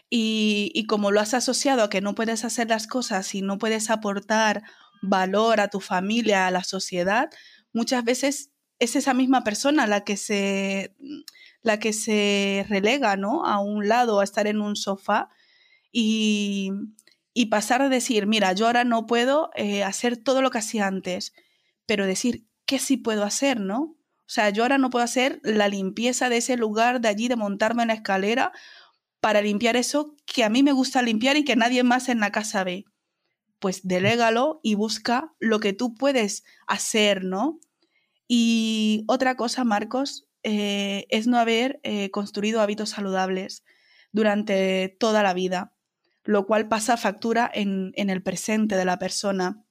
[0.10, 3.90] y, como lo has asociado a que no puedes hacer las cosas y no puedes
[3.90, 4.64] aportar
[5.02, 7.30] valor a tu familia, a la sociedad,
[7.74, 10.96] muchas veces es esa misma persona la que se,
[11.62, 13.46] la que se relega ¿no?
[13.46, 15.30] a un lado, a estar en un sofá
[15.92, 16.72] y,
[17.52, 21.34] pasar a decir, mira, yo ahora no puedo eh, hacer todo lo que hacía antes,
[21.86, 23.82] pero decir, ¿qué sí puedo hacer, no?
[23.82, 27.36] O sea, yo ahora no puedo hacer la limpieza de ese lugar, de allí, de
[27.36, 28.52] montarme en la escalera
[29.20, 32.32] para limpiar eso que a mí me gusta limpiar y que nadie más en la
[32.32, 32.86] casa ve.
[33.60, 37.60] Pues delégalo y busca lo que tú puedes hacer, ¿no?
[38.28, 43.64] Y otra cosa, Marcos, eh, es no haber eh, construido hábitos saludables
[44.12, 45.74] durante toda la vida,
[46.24, 49.64] lo cual pasa factura en, el presente de la persona.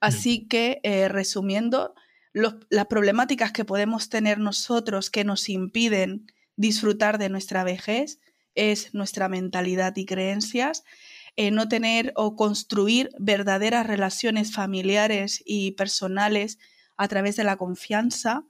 [0.00, 1.94] Así que, eh, resumiendo,
[2.32, 8.20] las problemáticas que podemos tener nosotros que nos impiden disfrutar de nuestra vejez
[8.54, 10.84] es nuestra mentalidad y creencias,
[11.36, 16.58] eh, no tener o construir verdaderas relaciones familiares y personales
[16.96, 18.44] a través de la confianza,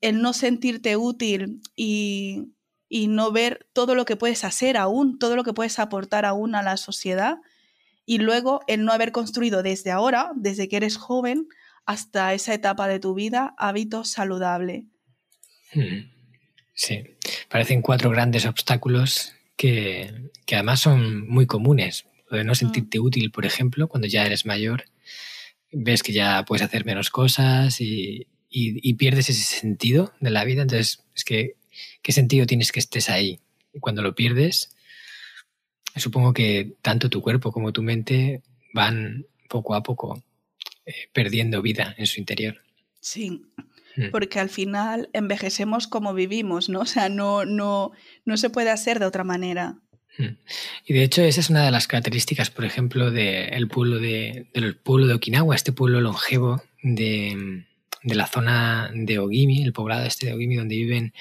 [0.00, 2.54] el no sentirte útil y,
[2.88, 6.54] y no ver todo lo que puedes hacer aún, todo lo que puedes aportar aún
[6.54, 7.38] a la sociedad,
[8.04, 11.48] y luego el no haber construido desde ahora, desde que eres joven,
[11.86, 14.84] hasta esa etapa de tu vida, hábitos saludables.
[15.74, 16.10] Hmm.
[16.74, 17.04] Sí,
[17.48, 22.06] parecen cuatro grandes obstáculos que, además son muy comunes.
[22.30, 23.02] Lo de no sentirte mm.
[23.02, 24.84] útil, por ejemplo, cuando ya eres mayor,
[25.70, 28.26] ves que ya puedes hacer menos cosas y,
[28.98, 30.62] pierdes ese sentido de la vida.
[30.62, 31.56] Entonces, es que,
[32.02, 33.40] ¿qué sentido tienes que estés ahí?
[33.72, 34.74] Y cuando lo pierdes,
[35.96, 40.22] supongo que tanto tu cuerpo como tu mente van poco a poco
[40.86, 42.56] eh, perdiendo vida en su interior.
[43.00, 43.42] Sí,
[43.96, 44.10] Mm.
[44.10, 46.80] porque al final envejecemos como vivimos, ¿no?
[46.80, 47.92] O sea, no, no,
[48.24, 49.76] no se puede hacer de otra manera.
[50.18, 50.36] Mm.
[50.86, 54.76] Y de hecho esa es una de las características, por ejemplo, del pueblo de, del
[54.76, 57.64] pueblo de Okinawa, este pueblo longevo de,
[58.02, 61.12] de, la zona de Ogimi, el poblado este de Ogimi, donde viven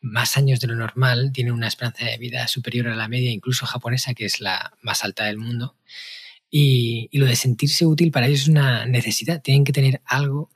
[0.00, 3.66] más años de lo normal, tienen una esperanza de vida superior a la media, incluso
[3.66, 5.76] japonesa, que es la más alta del mundo.
[6.50, 10.50] Y, y lo de sentirse útil para ellos es una necesidad, tienen que tener algo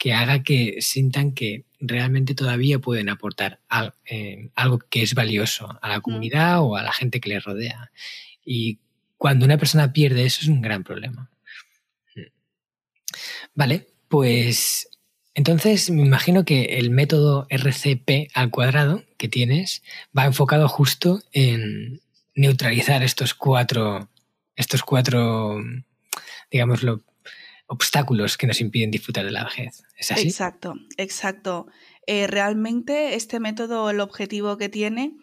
[0.00, 3.60] que haga que sientan que realmente todavía pueden aportar
[4.06, 7.92] eh, algo que es valioso a la comunidad o a la gente que les rodea.
[8.42, 8.78] Y
[9.18, 11.30] cuando una persona pierde eso es un gran problema.
[13.54, 14.88] Vale, pues
[15.34, 19.82] entonces me imagino que el método RCP al cuadrado que tienes
[20.16, 22.00] va enfocado justo en
[22.34, 24.08] neutralizar estos cuatro,
[24.56, 25.58] estos cuatro,
[26.50, 27.02] digámoslo,
[27.66, 29.84] obstáculos que nos impiden disfrutar de la vejez.
[29.96, 30.28] ¿Es así?
[30.28, 31.66] Exacto, exacto.
[32.06, 35.14] Eh, realmente este método, el objetivo que tiene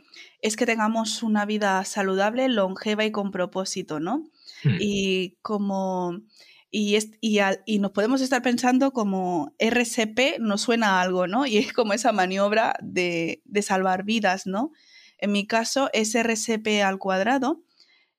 [0.42, 4.30] es que tengamos una vida saludable, longeva y con propósito, ¿no?
[4.64, 4.78] Hmm.
[4.80, 6.22] Y como
[6.70, 11.46] y, y, nos podemos estar pensando como RCP nos suena algo, ¿no?
[11.46, 14.72] Y es como esa maniobra de, salvar vidas, ¿no?
[15.18, 17.64] En mi caso es RCP al cuadrado,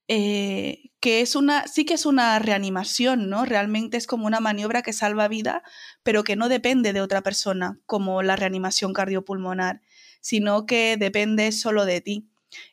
[0.08, 3.44] eh, que es una, sí que es una reanimación, ¿no?
[3.44, 5.62] Realmente es como una maniobra que salva vida,
[6.02, 9.82] pero que no depende de otra persona, como la reanimación cardiopulmonar,
[10.20, 12.28] sino que depende solo de ti.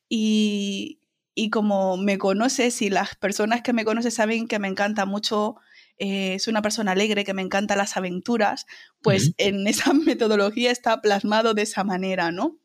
[0.08, 1.02] Y,
[1.36, 5.58] y como me conoces y las personas que me conocen saben que me encanta mucho,
[5.98, 8.66] eh, soy una persona alegre, que me encantan las aventuras,
[9.02, 12.60] pues en esa metodología está plasmado de esa manera, ¿no?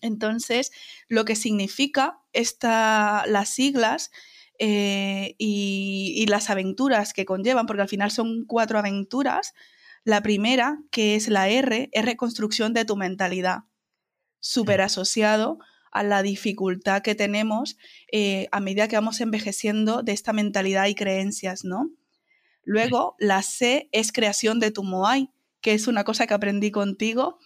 [0.00, 0.72] Entonces,
[1.06, 4.10] lo que significa esta, las siglas
[4.58, 9.52] eh, y, y, las aventuras que conllevan, porque al final son cuatro aventuras.
[10.02, 13.64] La primera, que es la R, es reconstrucción de tu mentalidad,
[14.40, 15.58] súper asociado
[15.94, 17.78] a la dificultad que tenemos
[18.10, 21.90] eh, a medida que vamos envejeciendo de esta mentalidad y creencias, ¿no?
[22.64, 27.38] Luego, la C es creación de tu Moai, que es una cosa que aprendí contigo,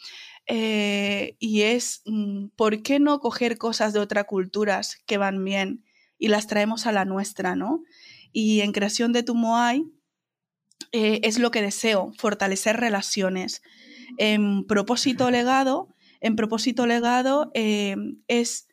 [0.46, 5.84] eh, y es, mm, ¿por qué no coger cosas de otras culturas que van bien
[6.18, 7.82] y las traemos a la nuestra, ¿no?
[8.32, 9.84] Y en creación de tu Moai
[10.92, 13.62] eh, es lo que deseo, fortalecer relaciones.
[14.16, 18.68] En propósito legado, en propósito legado eh, es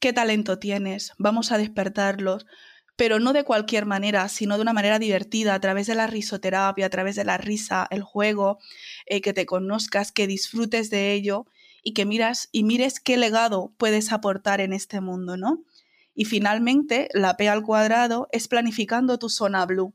[0.00, 2.46] qué talento tienes, vamos a despertarlos,
[3.00, 6.84] pero no de cualquier manera, sino de una manera divertida, a través de la risoterapia,
[6.84, 8.58] a través de la risa, el juego,
[9.06, 11.46] eh, que te conozcas, que disfrutes de ello
[11.82, 15.64] y que miras y mires qué legado puedes aportar en este mundo, ¿no?
[16.14, 19.94] Y finalmente, la P al cuadrado es planificando tu zona blue.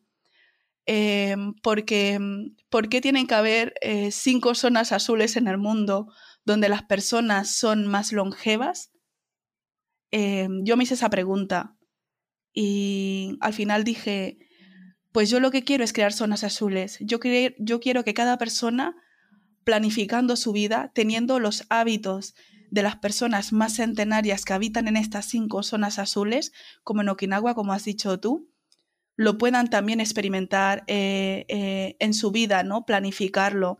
[0.88, 2.20] Em, porque,
[2.70, 6.08] ¿Por qué tienen que haber eh, cinco zonas azules en el mundo
[6.44, 8.90] donde las personas son más longevas?
[10.10, 11.76] Eh, yo me hice esa pregunta
[12.56, 14.40] y al final dije,
[15.12, 16.98] pues yo lo que quiero es crear zonas azules.
[17.02, 17.20] Yo,
[17.60, 18.96] yo quiero que cada persona,
[19.66, 22.34] planificando su vida, teniendo los hábitos
[22.72, 27.56] de las personas más centenarias que habitan en estas cinco zonas azules, como en Okinawa,
[27.56, 28.50] como has dicho tú,
[29.18, 32.86] lo puedan también experimentar eh, eh, en su vida, ¿no?
[32.86, 33.80] Planificarlo.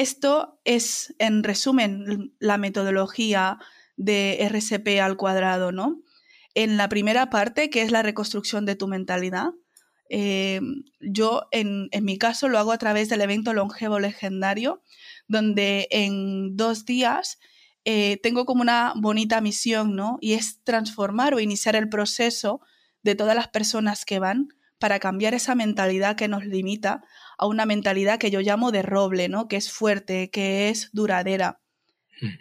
[0.00, 3.58] esto es, en resumen, la metodología
[3.96, 6.00] de RCP al cuadrado, ¿no?
[6.54, 9.50] En la primera parte, que es la reconstrucción de tu mentalidad,
[10.08, 10.60] eh,
[11.00, 14.82] yo en, mi caso lo hago a través del evento Longevo Legendario,
[15.28, 17.38] donde en dos días
[17.84, 20.16] eh, tengo como una bonita misión, ¿no?
[20.22, 22.60] Y es transformar o iniciar el proceso
[23.02, 24.48] de todas las personas que van
[24.80, 27.04] para cambiar esa mentalidad que nos limita
[27.38, 29.46] a una mentalidad que yo llamo de roble, ¿no?
[29.46, 31.60] Que es fuerte, que es duradera.
[32.20, 32.38] Hmm.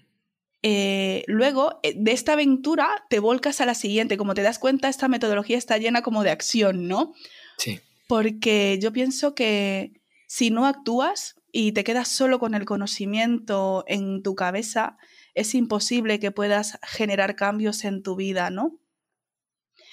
[0.64, 4.18] Eh, luego, eh, de esta aventura te volcas a la siguiente.
[4.18, 7.14] Como te das cuenta, esta metodología está llena como de acción, ¿no?
[7.58, 7.82] Sí.
[8.08, 9.92] Porque yo pienso que
[10.26, 14.98] si no actúas y te quedas solo con el conocimiento en tu cabeza,
[15.36, 18.79] es imposible que puedas generar cambios en tu vida, ¿no?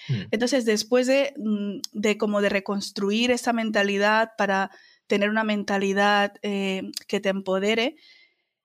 [0.08, 0.22] Mm.
[0.30, 4.70] Entonces, después mm, de, como de reconstruir esa mentalidad para
[5.06, 7.96] tener una mentalidad eh, que te empodere,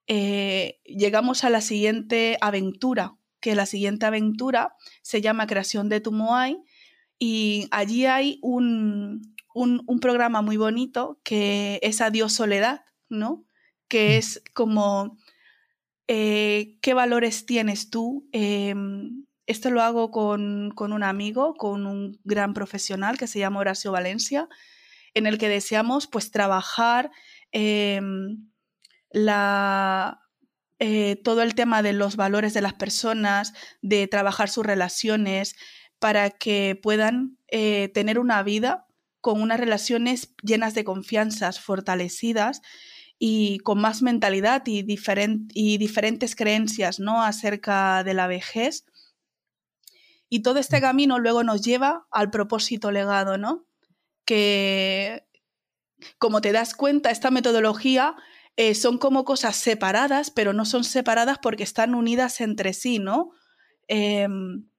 [0.08, 6.12] eh, llegamos a la siguiente aventura, que la siguiente aventura se llama Creación de tu
[6.12, 6.58] Moai
[7.18, 9.36] y allí hay un,
[10.02, 13.46] programa muy bonito que es Adiós Soledad, ¿no?
[13.88, 14.12] Que mm.
[14.14, 15.18] es como,
[16.08, 18.28] eh, ¿qué valores tienes tú?
[19.52, 24.48] Esto lo hago con, un amigo, con un gran profesional que se llama Horacio Valencia,
[25.14, 27.12] en el que deseamos pues trabajar
[27.52, 28.48] em,
[30.80, 35.58] eh, todo el tema de los valores de las personas, de trabajar sus relaciones,
[36.00, 38.88] para que puedan eh, tener una vida
[39.20, 42.62] con unas relaciones llenas de confianzas, fortalecidas
[43.20, 44.86] y con más mentalidad y,
[45.54, 47.22] y diferentes creencias ¿no?
[47.22, 48.86] acerca de la vejez.
[50.34, 50.82] Y todo este mm.
[50.82, 53.68] camino luego nos lleva al propósito legado, ¿no?
[54.24, 55.28] Que,
[56.18, 58.16] como te das cuenta, esta metodología
[58.56, 63.32] eh, son como cosas separadas, pero no son separadas porque están unidas entre sí, ¿no?
[63.90, 64.70] Em,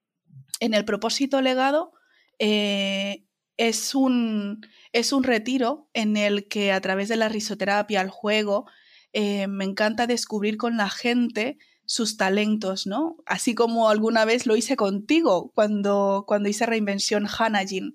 [0.59, 1.93] en el propósito legado
[2.39, 3.27] eh,
[3.59, 8.65] es, un, es un retiro en el que a través de la risoterapia, el juego,
[9.13, 11.59] eh, me encanta descubrir con la gente
[11.93, 13.19] sus talentos, ¿no?
[13.27, 17.93] Así como alguna vez lo hice contigo cuando, cuando hice Reinvención Hanajin.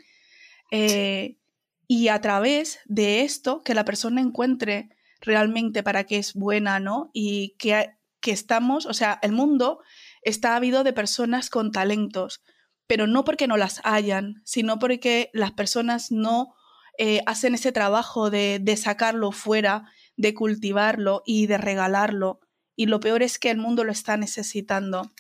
[1.87, 7.09] y a través de esto, que la persona encuentre realmente para qué es buena, ¿no?
[7.11, 9.79] Y que, que estamos, o sea, el mundo
[10.21, 12.43] está habido de personas con talentos,
[12.85, 16.53] pero no porque no las hayan, sino porque las personas no
[16.99, 22.41] eh, hacen ese trabajo de, de sacarlo fuera, de cultivarlo y de regalarlo.
[22.77, 25.11] Y lo peor es que el mundo lo está necesitando.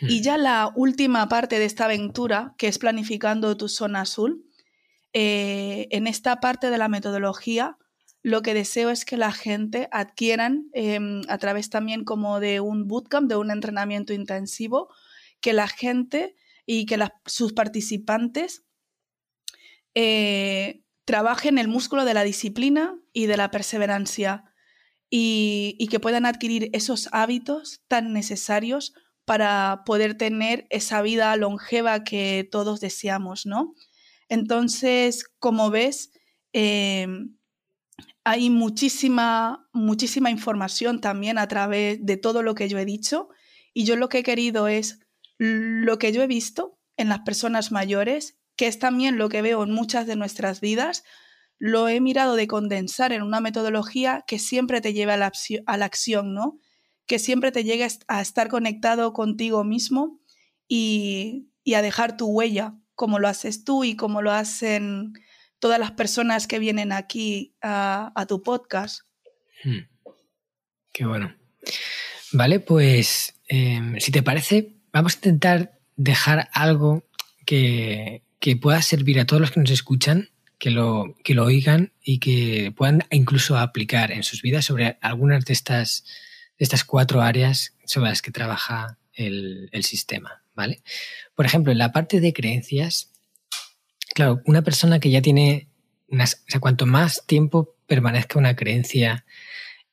[0.00, 0.22] Y hmm.
[0.22, 4.46] ya la última parte de esta aventura, que es planificando tu zona azul,
[5.12, 7.76] eh, en esta parte de la metodología
[8.26, 12.88] lo que deseo es que la gente adquieran em, a través también como de un
[12.88, 14.88] bootcamp, de un entrenamiento intensivo,
[15.40, 16.34] que la gente
[16.66, 18.64] y que sus participantes
[19.94, 24.42] eh, trabajen el músculo de la disciplina y de la perseverancia
[25.10, 28.92] y, que puedan adquirir esos hábitos tan necesarios
[29.24, 33.74] para poder tener esa vida longeva que todos deseamos, ¿no?
[34.28, 36.12] Entonces, como ves,
[36.52, 37.36] em,
[38.24, 43.28] hay muchísima, muchísima información también a través de todo lo que yo he dicho
[43.72, 45.00] y yo lo que he querido es
[45.38, 49.62] lo que yo he visto en las personas mayores, que es también lo que veo
[49.62, 51.04] en muchas de nuestras vidas,
[51.58, 55.32] lo he mirado de condensar en una metodología que siempre te lleve a la,
[55.66, 56.58] a la acción, ¿no?
[57.06, 60.20] Que siempre te llegue a estar conectado contigo mismo
[60.68, 65.12] y, y a dejar tu huella, como lo haces tú y como lo hacen
[65.58, 69.02] todas las personas que vienen aquí a, tu podcast.
[69.64, 69.80] Hmm.
[70.92, 71.34] Qué bueno.
[72.32, 77.04] Vale, pues em, si te parece, vamos a intentar dejar algo
[77.44, 78.22] que,
[78.62, 82.72] pueda servir a todos los que nos escuchan, que lo, que lo oigan y que
[82.76, 86.04] puedan incluso aplicar en sus vidas sobre algunas de estas,
[86.58, 90.42] estas cuatro áreas sobre las que trabaja el, el sistema.
[90.54, 90.82] ¿vale?
[91.34, 93.12] Por ejemplo, en la parte de creencias,
[94.16, 95.68] Claro, una persona que ya tiene,
[96.58, 99.26] cuanto más tiempo permanezca una creencia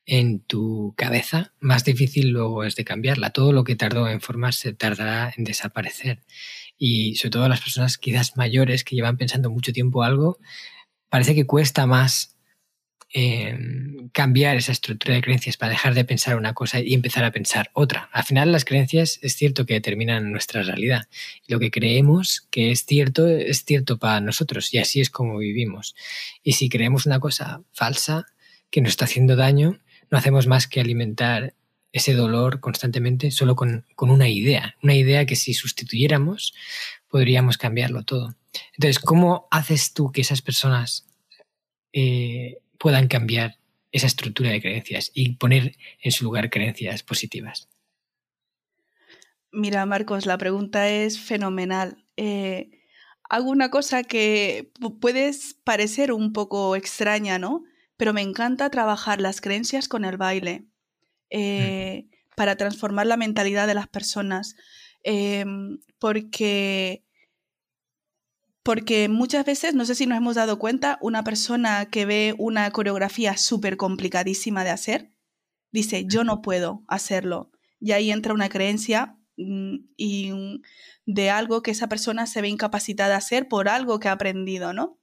[0.06, 3.34] en tu cabeza, más difícil luego es de cambiarla.
[3.34, 6.22] Todo lo que tardó en formarse tardará en desaparecer.
[6.86, 10.38] Y sobre todo las personas quizás mayores que llevan pensando mucho tiempo algo,
[11.08, 12.36] parece que cuesta más
[14.12, 17.70] cambiar esa estructura de creencias para dejar de pensar una cosa y empezar a pensar
[17.72, 18.10] otra.
[18.12, 21.06] Al final las creencias es cierto que determinan nuestra realidad.
[21.46, 25.94] Lo que creemos que es cierto es cierto para nosotros y así es como vivimos.
[26.42, 28.26] Y si creemos una cosa falsa
[28.70, 29.78] que nos está haciendo daño,
[30.10, 31.54] no hacemos más que alimentar
[31.94, 34.76] ese dolor constantemente solo con, una idea.
[34.82, 36.52] Una idea que si sustituyéramos
[37.08, 38.34] podríamos cambiarlo todo.
[38.72, 41.06] Entonces, ¿cómo haces tú que esas personas
[41.92, 43.58] eh, puedan cambiar
[43.92, 47.68] esa estructura de creencias y poner en su lugar creencias positivas?
[49.52, 52.04] Mira, Marcos, la pregunta es fenomenal.
[52.16, 52.70] Eh,
[53.30, 55.30] hago una cosa que puede
[55.62, 57.62] parecer un poco extraña, ¿no?
[57.96, 60.66] Pero me encanta trabajar las creencias con el baile
[61.30, 62.06] eh,
[62.36, 64.56] para transformar la mentalidad de las personas.
[65.02, 67.04] Em, porque
[68.64, 72.70] porque muchas veces, no sé si nos hemos dado cuenta, una persona que ve una
[72.70, 75.10] coreografía súper complicadísima de hacer,
[75.70, 77.50] dice, yo no puedo hacerlo.
[77.78, 80.32] Y ahí entra una creencia mm, y
[81.04, 84.72] de algo que esa persona se ve incapacitada a hacer por algo que ha aprendido,
[84.72, 84.98] ¿no?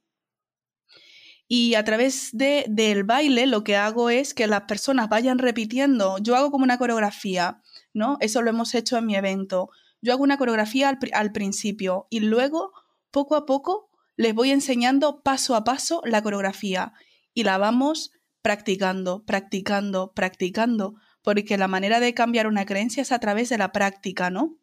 [1.54, 6.16] Y a través de, del baile lo que hago es que las personas vayan repitiendo.
[6.16, 7.60] Yo hago como una coreografía,
[7.92, 8.16] ¿no?
[8.20, 9.68] Eso lo hemos hecho en mi evento.
[10.00, 12.72] Yo hago una coreografía al, al principio y luego
[13.10, 16.94] poco a poco les voy enseñando paso a paso la coreografía
[17.34, 23.18] y la vamos practicando, practicando, practicando, porque la manera de cambiar una creencia es a
[23.18, 24.56] través de la práctica, ¿no?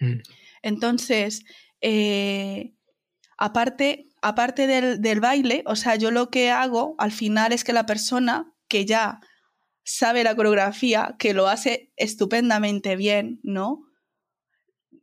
[0.00, 0.22] Mm.
[0.62, 1.44] Entonces,
[1.80, 2.74] eh,
[3.38, 7.72] aparte, aparte del, del, baile, o sea, yo lo que hago al final es que
[7.72, 9.20] la persona que ya
[9.84, 13.84] sabe la coreografía, que lo hace estupendamente bien, ¿no?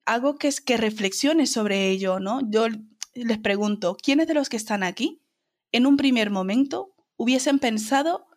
[0.04, 2.42] Algo que es que reflexione sobre ello, ¿no?
[2.50, 2.68] Yo
[3.14, 5.22] les pregunto, ¿quiénes de los que están aquí
[5.72, 8.28] en un primer momento hubiesen pensado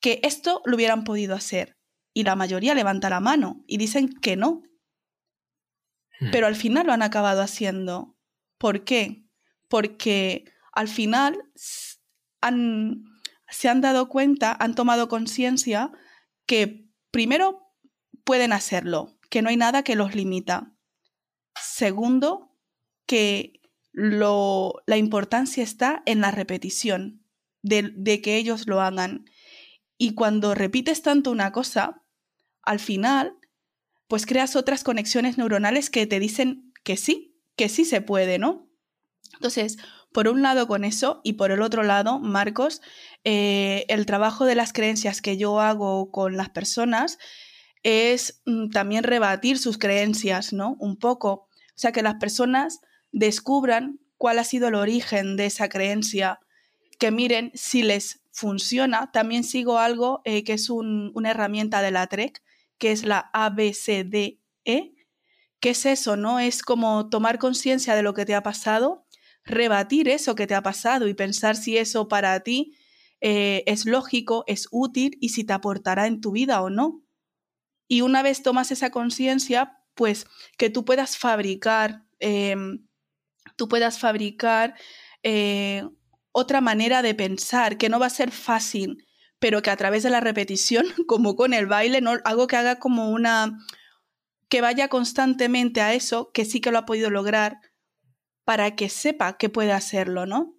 [0.00, 1.76] que esto lo hubieran podido hacer?
[2.14, 4.62] Y la mayoría levanta la mano y dicen que no.
[6.20, 6.30] Hmm.
[6.32, 8.16] Pero al final lo han acabado haciendo.
[8.56, 9.26] ¿Por qué?
[9.72, 11.50] Porque al final
[13.48, 15.90] se han dado cuenta, han tomado conciencia
[16.44, 17.72] que primero
[18.22, 20.74] pueden hacerlo, que no hay nada que los limita.
[21.58, 22.54] Segundo,
[23.06, 23.62] que
[23.94, 27.24] la importancia está en la repetición,
[27.62, 29.24] de, de que ellos lo hagan.
[29.96, 32.02] Y cuando repites tanto una cosa,
[32.60, 33.38] al final,
[34.06, 38.68] pues creas otras conexiones neuronales que te dicen que sí, que sí se puede, ¿no?
[39.34, 39.76] Entonces,
[40.12, 42.82] por un lado con eso y por el otro lado, Marcos,
[43.24, 47.18] eh, el trabajo de las creencias que yo hago con las personas
[47.82, 50.76] es mm, también rebatir sus creencias, ¿no?
[50.78, 51.32] Un poco.
[51.32, 56.40] O sea, que las personas descubran cuál ha sido el origen de esa creencia,
[56.98, 59.10] que miren si les funciona.
[59.12, 62.42] También sigo algo eh, que es una herramienta de la TREC,
[62.78, 64.38] que es la ABCDE.
[64.64, 66.16] ¿Qué es eso?
[66.16, 66.38] ¿No?
[66.38, 69.06] Es como tomar conciencia de lo que te ha pasado
[69.44, 72.76] rebatir eso que te ha pasado y pensar si eso para ti
[73.20, 77.02] eh, es lógico, es útil y si te aportará en tu vida o no.
[77.88, 80.26] Y una vez tomas esa conciencia, pues
[80.58, 82.86] que tú puedas fabricar, em,
[83.56, 84.74] tú puedas fabricar
[85.22, 85.84] eh,
[86.32, 89.06] otra manera de pensar, que no va a ser fácil,
[89.38, 92.12] pero que a través de la repetición, como con el baile, ¿no?
[92.24, 93.58] algo que haga como una,
[94.48, 97.60] que vaya constantemente a eso, que sí que lo ha podido lograr,
[98.44, 100.54] para que sepa que puede hacerlo, ¿no?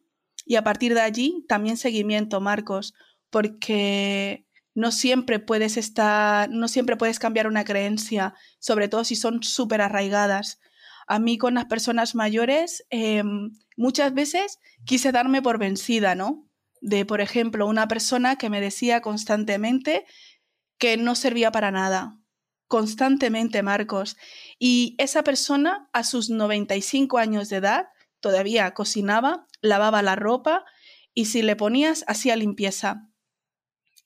[0.45, 2.93] Y a partir de allí también seguimiento, Marcos,
[3.29, 9.43] porque no siempre puedes estar, no siempre puedes cambiar una creencia, sobre todo si son
[9.43, 10.59] súper arraigadas.
[11.07, 16.47] A mí con las personas mayores em, muchas veces quise darme por vencida, ¿no?
[16.81, 20.05] De, por ejemplo, una persona que me decía constantemente
[20.77, 22.17] que no servía para nada,
[22.74, 24.17] constantemente, Marcos.
[24.57, 30.65] Y esa persona a sus 95 años de edad todavía cocinaba, lavaba la ropa
[31.13, 33.11] y si le ponías hacía limpieza.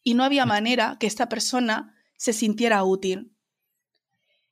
[0.03, 3.37] Y no había manera que esta persona se sintiera útil.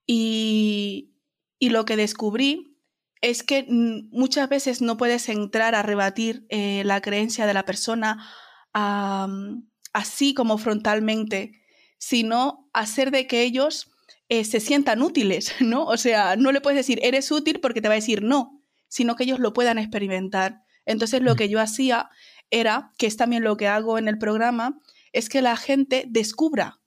[0.08, 1.14] Y,
[1.60, 2.80] y lo que descubrí
[3.20, 8.26] es que muchas veces no puedes entrar a rebatir eh, la creencia de la persona
[8.72, 11.52] así como frontalmente,
[11.98, 13.92] sino hacer de que ellos
[14.30, 15.86] eh, se sientan útiles, ¿no?
[15.86, 19.16] O sea, no le puedes decir, eres útil porque te va a decir no, sino
[19.16, 20.64] que ellos lo puedan experimentar.
[20.86, 21.38] Entonces, lo mm.
[21.38, 22.10] que yo hacía
[22.50, 24.80] era, que es también lo que hago en el programa,
[25.12, 26.82] es que la gente descubra,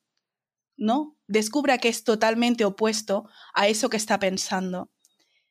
[0.77, 1.17] ¿no?
[1.27, 4.91] Descubra que es totalmente opuesto a eso que está pensando.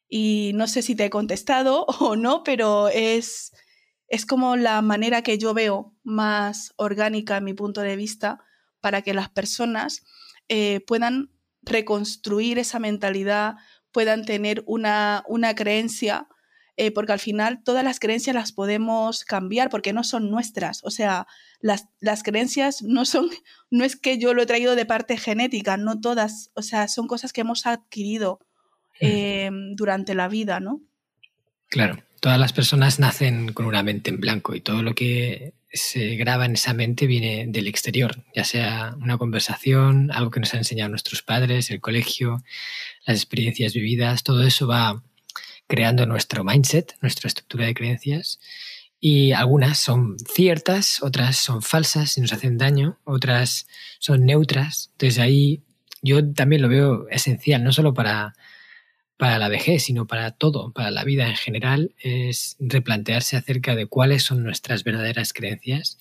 [0.09, 3.51] Y no sé si te he contestado o no, pero es,
[4.07, 8.39] es como la manera que yo veo más orgánica en mi punto de vista
[8.79, 10.03] para que las personas
[10.47, 11.31] eh, puedan
[11.69, 13.55] reconstruir esa mentalidad,
[13.91, 16.27] puedan tener una, una creencia,
[16.75, 20.83] eh, porque al final todas las creencias las podemos cambiar porque no son nuestras.
[20.83, 21.27] O sea,
[21.59, 23.29] las, las, creencias no son,
[23.71, 27.07] no es que yo lo he traído de parte genética, no todas, o sea, son
[27.07, 28.39] cosas que hemos adquirido
[29.01, 29.05] mm.
[29.05, 30.81] eh, durante la vida, ¿no?
[31.69, 36.15] Claro, todas las personas nacen con una mente en blanco y todo lo que se
[36.15, 40.59] graba en esa mente viene del exterior, ya sea una conversación, algo que nos han
[40.59, 42.43] enseñado nuestros padres, el colegio,
[43.05, 45.03] las experiencias vividas, todo eso va
[45.67, 48.39] creando nuestro mindset, nuestra estructura de creencias.
[48.99, 53.67] Y algunas son ciertas, otras son falsas y nos hacen daño, otras
[53.99, 54.89] son neutras.
[54.93, 55.63] Entonces ahí
[56.01, 58.33] yo también lo veo esencial, no solo para
[59.17, 63.87] para la vejez, sino para todo, para la vida en general, es replantearse acerca de
[63.87, 65.97] cuáles son nuestras verdaderas creencias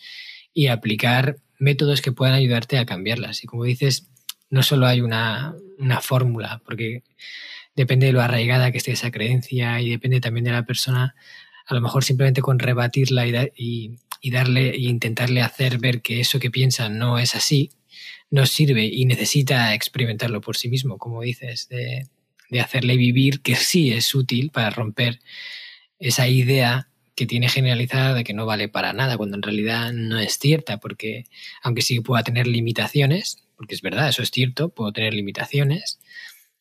[0.53, 3.43] y aplicar métodos que puedan ayudarte a cambiarlas.
[3.43, 4.11] Y como dices,
[4.51, 5.55] no solo hay una,
[6.03, 7.03] fórmula, porque
[7.75, 11.15] depende de lo arraigada que esté esa creencia y depende también de la persona,
[11.67, 16.39] a lo mejor simplemente con rebatirla y, y darle e intentarle hacer ver que eso
[16.39, 17.71] que piensa no es así,
[18.31, 22.07] no sirve y necesita experimentarlo por sí mismo, como dices, de
[22.51, 25.21] de hacerle vivir que sí es útil para romper
[25.99, 30.19] esa idea que tiene generalizada de que no vale para nada, cuando en realidad no
[30.19, 31.25] es cierta, porque
[31.63, 35.99] aunque sí pueda tener limitaciones, porque es verdad, eso es cierto, puedo tener limitaciones,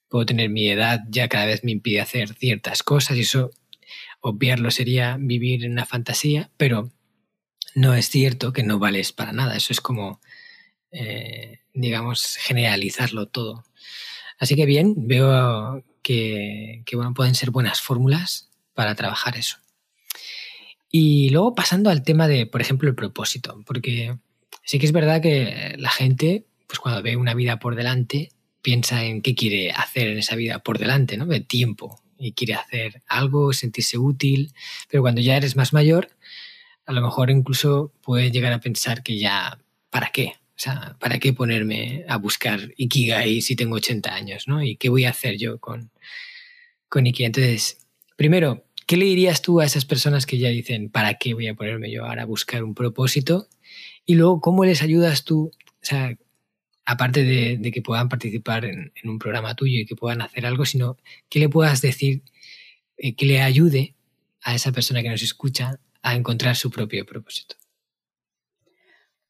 [0.07, 3.51] puedo tener mi edad ya cada vez me impide hacer ciertas cosas y eso
[4.21, 6.91] obviarlo sería vivir en una fantasía, pero
[7.75, 10.21] no es cierto que no vales para nada, eso es como
[10.97, 13.65] eh, digamos, generalizarlo todo.
[14.39, 19.57] Así que bien, veo que, bueno, pueden ser buenas fórmulas para trabajar eso.
[20.91, 24.17] Y luego pasando al tema de, por ejemplo, el propósito, porque
[24.63, 28.29] sí que es verdad que la gente, pues cuando ve una vida por delante,
[28.61, 31.25] piensa en qué quiere hacer en esa vida por delante, ¿no?
[31.25, 34.53] De tiempo, y quiere hacer algo, sentirse útil,
[34.89, 36.09] pero cuando ya eres más mayor,
[36.85, 39.59] a lo mejor incluso puedes llegar a pensar que ya,
[39.89, 40.35] ¿para qué?
[40.57, 44.63] O sea, ¿para qué ponerme a buscar Ikigai si tengo 80 años, ¿no?
[44.63, 45.91] ¿Y qué voy a hacer yo con,
[46.87, 47.27] con Ikigai?
[47.27, 47.85] Entonces,
[48.15, 51.55] primero, ¿qué le dirías tú a esas personas que ya dicen, ¿para qué voy a
[51.55, 53.47] ponerme yo ahora a buscar un propósito?
[54.05, 55.51] Y luego, ¿cómo les ayudas tú?
[55.51, 56.17] O sea,
[56.85, 60.97] aparte de, que puedan participar en, un programa tuyo y que puedan hacer algo, sino
[61.29, 62.21] que le puedas decir
[62.97, 63.95] eh, que le ayude
[64.41, 67.55] a esa persona que nos escucha a encontrar su propio propósito.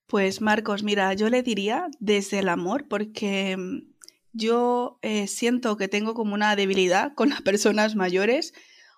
[0.07, 3.93] Pues Marcos, mira, yo le diría desde el amor, porque mm,
[4.33, 8.53] yo eh, siento que tengo como una debilidad con las personas mayores,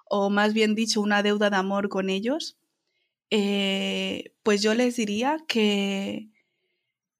[0.05, 2.57] o más bien dicho, una deuda de amor con ellos.
[3.29, 6.29] Eh, pues yo les diría que,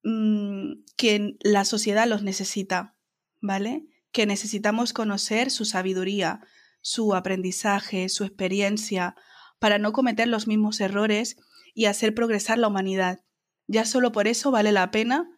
[0.10, 2.96] Mm, que la sociedad los necesita,
[3.42, 3.86] ¿vale?
[4.14, 6.40] Que necesitamos conocer su sabiduría,
[6.80, 9.18] su aprendizaje, su experiencia,
[9.60, 11.36] para no cometer los mismos errores
[11.74, 13.20] y hacer progresar la humanidad.
[13.68, 15.30] Ya solo por eso vale la pena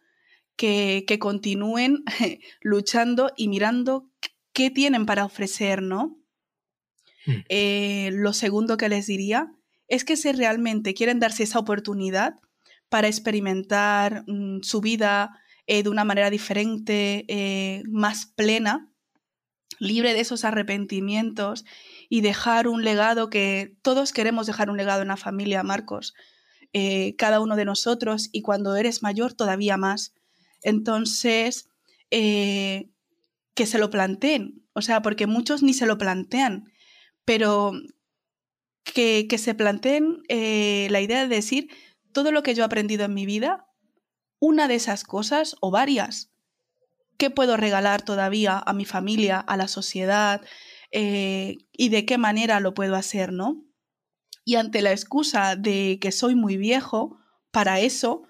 [0.56, 2.04] que, continúen
[2.60, 4.08] luchando y mirando
[4.52, 6.18] qué tienen para ofrecer, ¿no?
[7.26, 7.42] Hmm.
[7.48, 9.52] Eh, lo segundo que les diría
[9.88, 12.34] es que si realmente quieren darse esa oportunidad,
[12.90, 18.92] para experimentar mm, su vida eh, de una manera diferente, eh, más plena,
[19.78, 21.64] libre de esos arrepentimientos
[22.10, 26.12] y dejar un legado que todos queremos dejar un legado en la familia, Marcos,
[26.72, 30.14] eh, cada uno de nosotros y cuando eres mayor todavía más.
[30.62, 31.68] Entonces,
[32.10, 32.86] que
[33.66, 36.72] se lo planteen, o sea, porque muchos ni se lo plantean,
[37.24, 37.72] pero
[38.82, 41.68] que, que se planteen la idea de decir,
[42.12, 43.68] todo lo que yo he aprendido en mi vida,
[44.40, 46.32] una de esas cosas o varias,
[47.18, 50.40] ¿qué puedo regalar todavía a mi familia, a la sociedad
[50.90, 53.62] eh, y de qué manera lo puedo hacer, ¿no?
[54.50, 57.20] Y ante la excusa de que soy muy viejo,
[57.52, 58.24] para eso,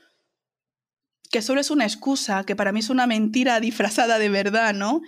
[1.30, 5.00] que solo es una excusa, que para mí es una mentira disfrazada de verdad, ¿no?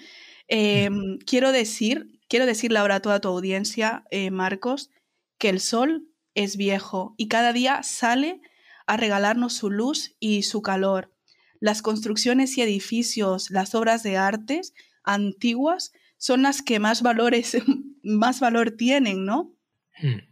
[0.48, 4.88] Em, quiero decir, quiero decirle ahora a toda tu audiencia, eh, Marcos,
[5.36, 8.40] que el sol es viejo y cada día sale
[8.86, 11.12] a regalarnos su luz y su calor.
[11.60, 14.72] Las construcciones y edificios, las obras de artes
[15.04, 17.54] antiguas son las que más valores,
[18.02, 19.54] más valor tienen, ¿no?
[20.00, 20.32] Hmm.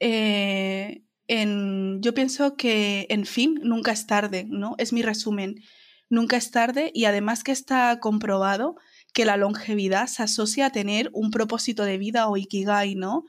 [0.00, 1.02] Eh,
[2.00, 4.74] yo pienso que, en fin, nunca es tarde, ¿no?
[4.78, 5.56] Es mi resumen.
[6.10, 8.76] Nunca es tarde y además que está comprobado
[9.14, 13.24] que la longevidad se asocia a tener un propósito de vida o ikigai, ¿no?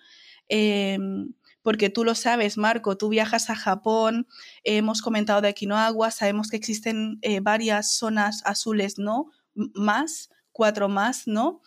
[0.50, 4.28] Em, porque tú lo sabes, Marco, tú viajas a Japón,
[4.64, 9.32] hemos comentado de Okinawa, sabemos que existen eh, varias zonas azules, ¿no?
[9.56, 11.62] más, cuatro más, ¿no?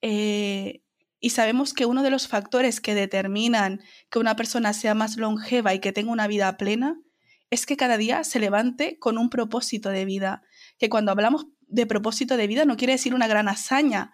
[0.00, 0.82] Eh,
[1.24, 5.72] y sabemos que uno de los factores que determinan que una persona sea más longeva
[5.72, 7.00] y que tenga una vida plena
[7.48, 10.42] es que cada día se levante con un propósito de vida.
[10.78, 14.12] Que cuando hablamos de propósito de vida no quiere decir una gran hazaña,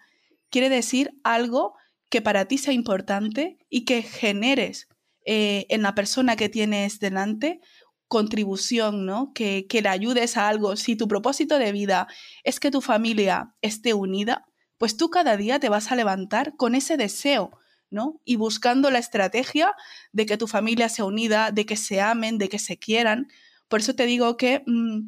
[0.49, 1.73] quiere decir algo
[2.09, 4.87] que para ti sea importante y que generes
[5.25, 7.59] eh, en la persona que tienes delante
[8.07, 9.33] contribución, ¿no?
[9.33, 10.77] Que, que le ayudes a algo.
[10.77, 12.07] Si tu propósito de vida
[12.45, 14.45] es que tu familia esté unida,
[14.81, 17.51] pues tú cada día te vas a levantar con ese deseo,
[17.91, 18.19] ¿no?
[18.25, 19.75] Y buscando la estrategia
[20.11, 23.27] de que tu familia sea unida, de que se amen, de que se quieran.
[23.67, 25.01] Por eso te digo que mm,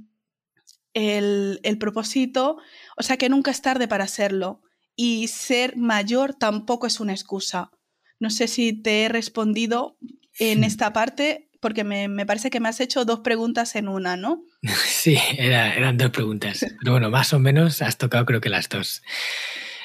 [0.94, 2.58] el, el propósito,
[2.98, 4.62] o sea que nunca es tarde para hacerlo.
[4.96, 7.72] Y ser mayor tampoco es una excusa.
[8.20, 9.98] No sé si te he respondido
[10.38, 14.44] en esta parte, porque me, parece que me has hecho dos preguntas en una, ¿no?
[14.86, 16.66] Sí, eran dos preguntas.
[16.80, 19.02] Pero bueno, más o menos has tocado creo que las dos.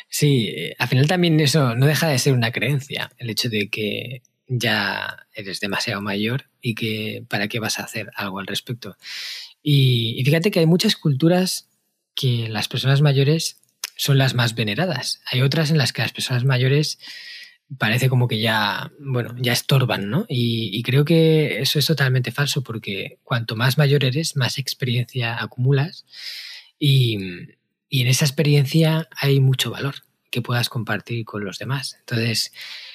[0.09, 4.22] Sí, al final también eso no deja de ser una creencia, el hecho de que
[4.49, 8.97] ya eres demasiado mayor y que para qué vas a hacer algo al respecto.
[9.62, 11.68] Y, y, fíjate que hay muchas culturas
[12.16, 13.61] que las personas mayores
[13.95, 15.20] son las más veneradas.
[15.31, 16.99] Hay otras en las que las personas mayores
[17.76, 20.24] parece como que ya, bueno, ya estorban, ¿no?
[20.28, 26.06] Y, creo que eso es totalmente falso porque cuanto más mayor eres, más experiencia acumulas
[26.78, 27.18] y,
[27.90, 29.94] en esa experiencia hay mucho valor
[30.30, 31.96] que puedas compartir con los demás.
[32.00, 32.52] Entonces,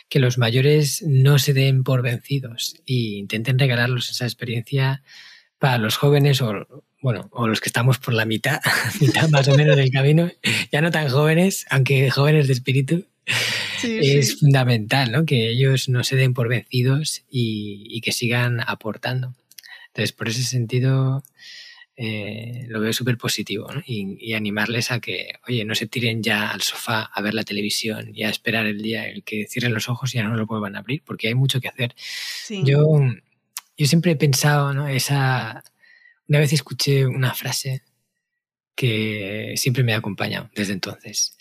[0.08, 5.04] que los mayores no se den por vencidos e intenten regalarlos esa experiencia
[5.58, 8.62] para los jóvenes o, bueno, o los que estamos por la mitad,
[9.02, 10.32] mitad más o menos del camino,
[10.72, 13.08] ya no tan jóvenes, aunque jóvenes de espíritu,
[13.84, 15.26] es fundamental, ¿no?
[15.26, 19.34] Que ellos no se den por vencidos y, que sigan aportando.
[19.88, 21.24] Entonces, por ese sentido,
[21.96, 23.82] eh, lo veo súper positivo ¿no?
[23.86, 28.10] y, animarles a que, oye, no se tiren ya al sofá a ver la televisión
[28.14, 30.48] y a esperar el día en el que cierren los ojos y ya no lo
[30.48, 31.96] vuelvan a abrir, porque hay mucho que hacer.
[32.50, 33.00] Yo,
[33.78, 34.88] yo siempre he pensado, ¿no?
[34.88, 35.64] Esa.
[36.28, 37.84] Una vez escuché una frase
[38.76, 41.38] que siempre me ha acompañado desde entonces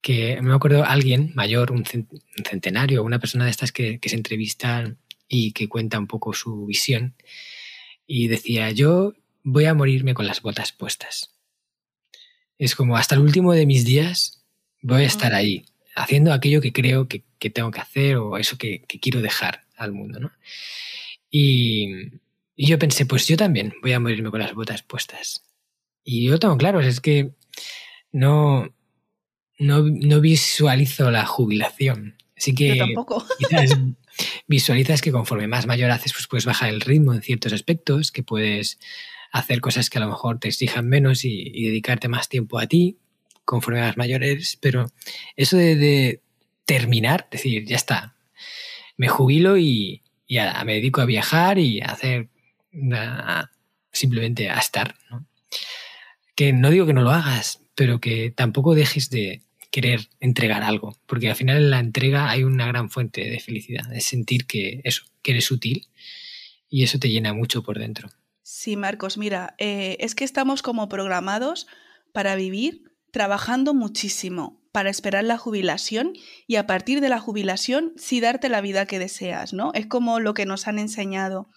[0.00, 5.52] que me acuerdo alguien mayor, un centenario, una persona de estas que, se entrevistan y
[5.52, 7.14] que cuenta un poco su visión,
[8.06, 11.34] y decía, yo voy a morirme con las botas puestas.
[12.58, 14.44] Es como hasta el último de mis días
[14.80, 15.64] voy a estar ahí,
[15.96, 20.20] haciendo aquello que creo que, tengo que hacer o eso que, quiero dejar al mundo.
[20.20, 20.32] ¿no?
[21.30, 22.12] Y,
[22.54, 25.44] y, yo pensé, pues yo también voy a morirme con las botas puestas.
[26.04, 27.32] Y yo tengo claro, es que
[28.12, 28.72] no,
[29.58, 32.16] no, no visualizo la jubilación.
[32.36, 33.24] Así que tampoco.
[33.38, 33.76] quizás
[34.46, 38.22] visualizas que conforme más mayor haces, pues puedes bajar el ritmo en ciertos aspectos, que
[38.22, 38.78] puedes
[39.32, 42.98] hacer cosas que a lo mejor te exijan menos y, dedicarte más tiempo a ti
[43.44, 44.90] conforme más mayor eres, pero
[45.36, 46.20] eso de,
[46.64, 48.16] terminar, decir, ya está,
[48.96, 52.28] me jubilo y, ya me dedico a viajar y a hacer
[53.92, 54.96] simplemente a estar.
[56.34, 59.42] Que no digo que no lo hagas, pero que tampoco dejes de,
[59.76, 63.92] querer entregar algo, porque al final en la entrega hay una gran fuente de felicidad,
[63.92, 65.86] es sentir que eso, que eres útil
[66.70, 68.08] y eso te llena mucho por dentro.
[68.40, 71.66] Sí, Marcos, mira, eh, es que estamos como programados
[72.14, 76.14] para vivir trabajando muchísimo, para esperar la jubilación
[76.46, 79.72] y a partir de la jubilación sí darte la vida que deseas, ¿no?
[79.74, 81.50] Es como lo que nos han enseñado.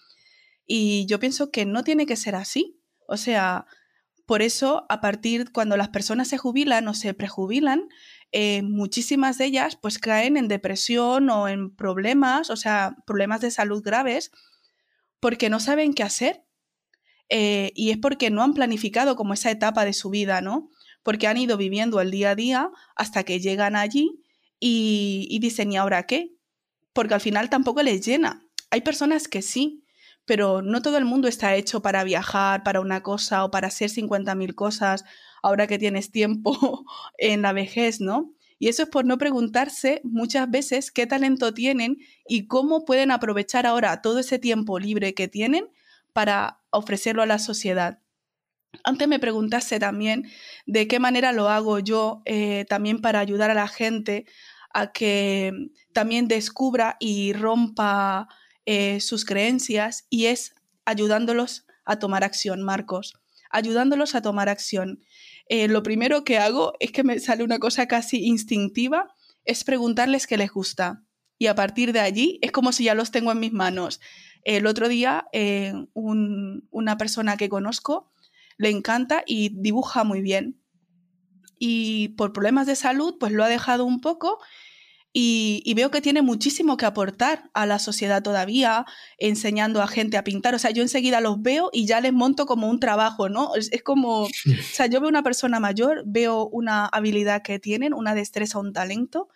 [0.66, 2.82] Y yo pienso que no tiene que ser así.
[3.08, 3.64] O sea,
[4.30, 7.88] por eso, a partir cuando las personas se jubilan o se prejubilan,
[8.30, 13.50] eh, muchísimas de ellas pues caen en depresión o en problemas, o sea, problemas de
[13.50, 14.30] salud graves,
[15.18, 16.44] porque no saben qué hacer.
[17.28, 20.70] Eh, y es porque no han planificado como esa etapa de su vida, ¿no?
[21.02, 24.22] Porque han ido viviendo el día a día hasta que llegan allí
[24.60, 26.36] y, y dicen, ¿y ahora qué?
[26.92, 28.46] Porque al final tampoco les llena.
[28.70, 29.79] Hay personas que sí,
[30.30, 33.90] pero no todo el mundo está hecho para viajar, para una cosa o para hacer
[33.90, 35.04] 50.000 cosas
[35.42, 36.84] ahora que tienes tiempo
[37.18, 38.32] en la vejez, ¿no?
[38.56, 41.96] Y eso es por no preguntarse muchas veces qué talento tienen
[42.28, 45.66] y cómo pueden aprovechar ahora todo ese tiempo libre que tienen
[46.12, 47.98] para ofrecerlo a la sociedad.
[48.84, 50.30] Antes me preguntaste también
[50.64, 54.26] de qué manera lo hago yo eh, también para ayudar a la gente
[54.72, 55.52] a que
[55.92, 58.28] también descubra y rompa
[58.66, 60.54] eh, sus creencias y es
[60.84, 63.14] ayudándolos a tomar acción, Marcos,
[63.50, 65.00] ayudándolos a tomar acción.
[65.48, 70.26] Eh, lo primero que hago es que me sale una cosa casi instintiva, es preguntarles
[70.26, 71.02] qué les gusta.
[71.38, 74.00] Y a partir de allí es como si ya los tengo en mis manos.
[74.44, 78.12] El otro día eh, una persona que conozco
[78.58, 80.60] le encanta y dibuja muy bien.
[81.58, 84.38] Y por problemas de salud, pues lo ha dejado un poco
[85.12, 88.86] y, veo que tiene muchísimo que aportar a la sociedad todavía,
[89.18, 90.54] enseñando a gente a pintar.
[90.54, 93.54] O sea, yo enseguida los veo y ya les monto como un trabajo, ¿no?
[93.56, 94.28] Es, como, o
[94.72, 99.28] sea, yo veo una persona mayor, veo una habilidad que tienen, una destreza, un talento,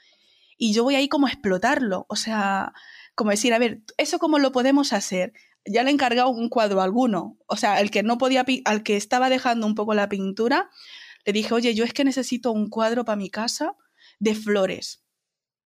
[0.56, 2.06] y yo voy ahí como a explotarlo.
[2.08, 2.72] O sea,
[3.16, 5.32] como decir, a ver, ¿eso cómo lo podemos hacer?
[5.66, 7.36] Ya le he encargado un cuadro a alguno.
[7.46, 10.70] O sea, el que no podía, al que estaba dejando un poco la pintura,
[11.24, 13.74] le dije, oye, yo es que necesito un cuadro para mi casa
[14.20, 15.03] de flores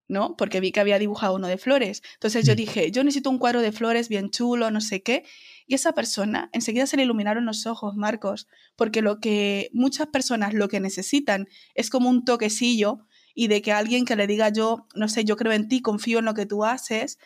[0.08, 0.36] ¿no?
[0.36, 2.02] Porque vi que había dibujado uno de flores.
[2.14, 2.56] Entonces yo mm.
[2.56, 5.24] dije, yo necesito un cuadro de flores bien chulo, no sé qué.
[5.66, 10.54] Y esa persona, enseguida se le iluminaron los ojos, Marcos, porque lo que muchas personas
[10.54, 14.86] lo que necesitan es como un toquecillo y de que alguien que le diga yo,
[14.94, 17.18] no sé, yo creo en ti, confío en lo que tú haces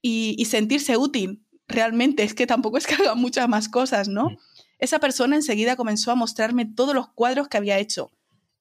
[0.00, 1.44] y, sentirse útil.
[1.66, 4.30] Realmente es que tampoco es que haga muchas más cosas, ¿no?
[4.30, 4.36] Mm.
[4.78, 8.10] Esa persona enseguida comenzó a mostrarme todos los cuadros que había hecho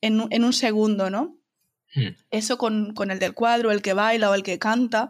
[0.01, 1.38] en, en un segundo, ¿no?
[1.95, 2.15] Hmm.
[2.31, 5.09] Eso con, el del cuadro, el que baila o el que canta.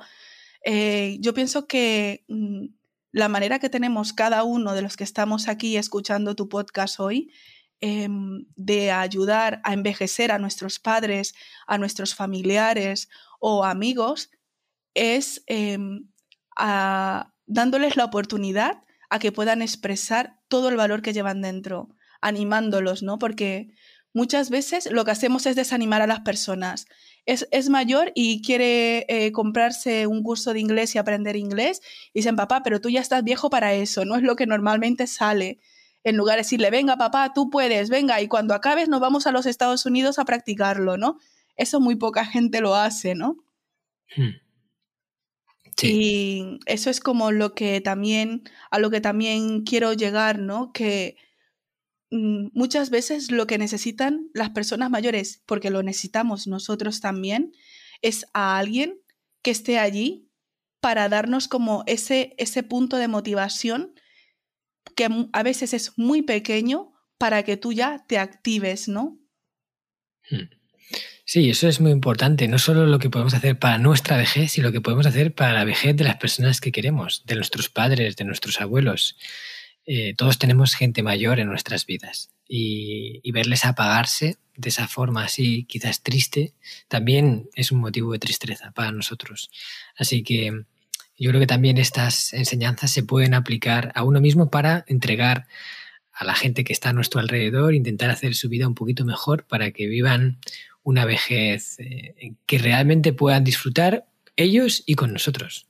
[0.64, 2.68] Eh, yo pienso que mm,
[3.12, 7.32] la manera que tenemos cada uno de los que estamos aquí escuchando tu podcast hoy
[7.82, 11.34] em, de ayudar a envejecer a nuestros padres,
[11.66, 13.10] a nuestros familiares
[13.40, 14.30] o amigos
[14.94, 16.10] es em,
[17.48, 21.90] dándoles la oportunidad a que puedan expresar todo el valor que llevan dentro,
[22.22, 23.18] animándolos, ¿no?
[23.18, 23.74] Porque
[24.14, 26.88] muchas veces lo que hacemos es desanimar a las personas.
[27.26, 31.82] Es, mayor y quiere eh, comprarse un curso de inglés y aprender inglés.
[32.14, 35.08] Y dicen, papá, pero tú ya estás viejo para eso, no es lo que normalmente
[35.08, 35.60] sale.
[36.04, 39.32] en lugar de decirle, venga papá, tú puedes, venga, y cuando acabes nos vamos a
[39.32, 41.18] los Estados Unidos a practicarlo, ¿no?
[41.58, 43.38] Eso muy poca gente lo hace, ¿no?
[44.16, 44.40] Hmm.
[45.82, 50.72] Y eso es como lo que también, a lo que también quiero llegar, ¿no?
[50.74, 51.16] Que
[52.12, 57.52] muchas veces lo que necesitan las personas mayores, porque lo necesitamos nosotros también,
[58.02, 59.00] es a alguien
[59.42, 60.30] que esté allí
[60.82, 63.94] para darnos como ese, ese punto de motivación
[64.96, 69.20] que a veces es muy pequeño para que tú ya te actives, ¿no?
[70.30, 70.50] Hmm.
[71.26, 72.48] Sí, eso es muy importante.
[72.48, 75.54] No solo lo que podemos hacer para nuestra vejez, sino lo que podemos hacer para
[75.54, 79.16] la vejez de las personas que queremos, de nuestros padres, de nuestros abuelos.
[79.92, 85.64] Eh, todos tenemos gente mayor en nuestras vidas y, verles apagarse de esa forma así,
[85.64, 86.54] quizás triste,
[86.88, 89.50] también es un motivo de tristeza para nosotros.
[89.98, 90.66] Así que
[91.18, 95.48] yo creo que también estas enseñanzas se pueden aplicar a uno mismo para entregar
[96.14, 99.48] a la gente que está a nuestro alrededor, intentar hacer su vida un poquito mejor
[99.48, 100.38] para que vivan
[100.84, 105.69] una vejez eh, que realmente puedan disfrutar ellos y con nosotros.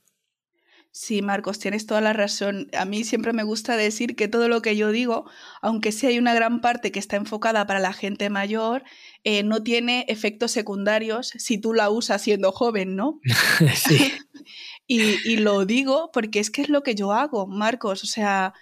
[0.92, 2.68] Sí, Marcos, tienes toda la razón.
[2.76, 5.30] A mí siempre me gusta decir que todo lo que yo digo,
[5.62, 8.82] aunque sí hay una gran parte que está enfocada para la gente mayor,
[9.22, 13.20] eh, no tiene efectos secundarios si tú la usas siendo joven, ¿no?
[13.76, 14.12] sí.
[14.88, 18.02] y, y, lo digo porque es que es lo que yo hago, Marcos.
[18.02, 18.52] O sea,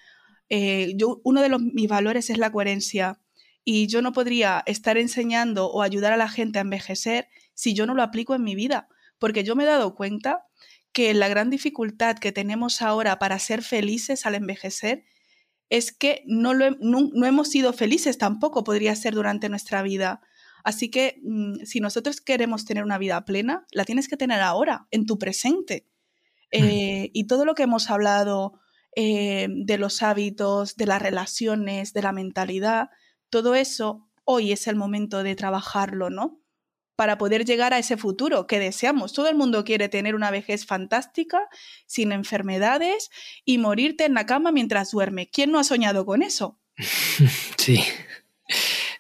[0.51, 3.21] eh, yo, uno de los, mis valores es la coherencia
[3.65, 7.87] y yo no podría estar enseñando o ayudar a la gente a envejecer si yo
[7.87, 10.48] no lo aplico en mi vida, porque yo me he dado cuenta
[10.93, 15.05] que la gran dificultad que tenemos ahora para ser felices al envejecer
[15.71, 20.21] es que no, lo, no, hemos sido felices tampoco, podría ser durante nuestra vida.
[20.65, 24.87] Así que mm, si nosotros queremos tener una vida plena, la tienes que tener ahora,
[24.91, 25.87] en tu presente.
[26.53, 26.65] Mm.
[26.65, 28.59] Eh, y todo lo que hemos hablado
[28.97, 32.89] eh, de los hábitos, de las relaciones, de la mentalidad,
[33.31, 36.38] todo eso hoy es el momento de trabajarlo, ¿no?
[36.99, 39.13] Para poder llegar a ese futuro que deseamos.
[39.13, 41.49] Todo el mundo quiere tener una vejez fantástica,
[41.87, 43.13] sin enfermedades
[43.45, 45.31] y morirte en la cama mientras duerme.
[45.31, 46.59] ¿Quién no ha soñado con eso?
[47.57, 47.85] Sí,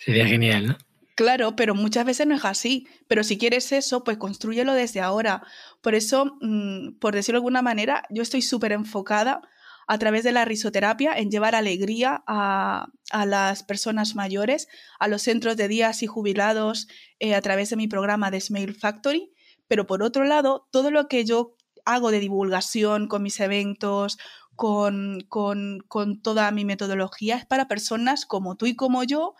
[0.05, 0.78] sería genial, ¿no?
[1.16, 2.86] Claro, pero muchas veces no es así.
[3.09, 5.42] Pero si quieres eso, pues construyelo desde ahora.
[5.80, 9.42] Por eso, mm, por decirlo de alguna manera, yo estoy súper enfocada
[9.89, 12.89] a través de la risoterapia en llevar alegría a,
[13.26, 14.68] las personas mayores,
[14.99, 18.74] a los centros de días y jubilados eh, a través de mi programa de Smile
[18.74, 19.32] Factory.
[19.66, 24.18] Pero por otro lado, todo lo que yo hago de divulgación con mis eventos,
[24.55, 29.34] con, con, con toda mi metodología, es para personas como tú y como yo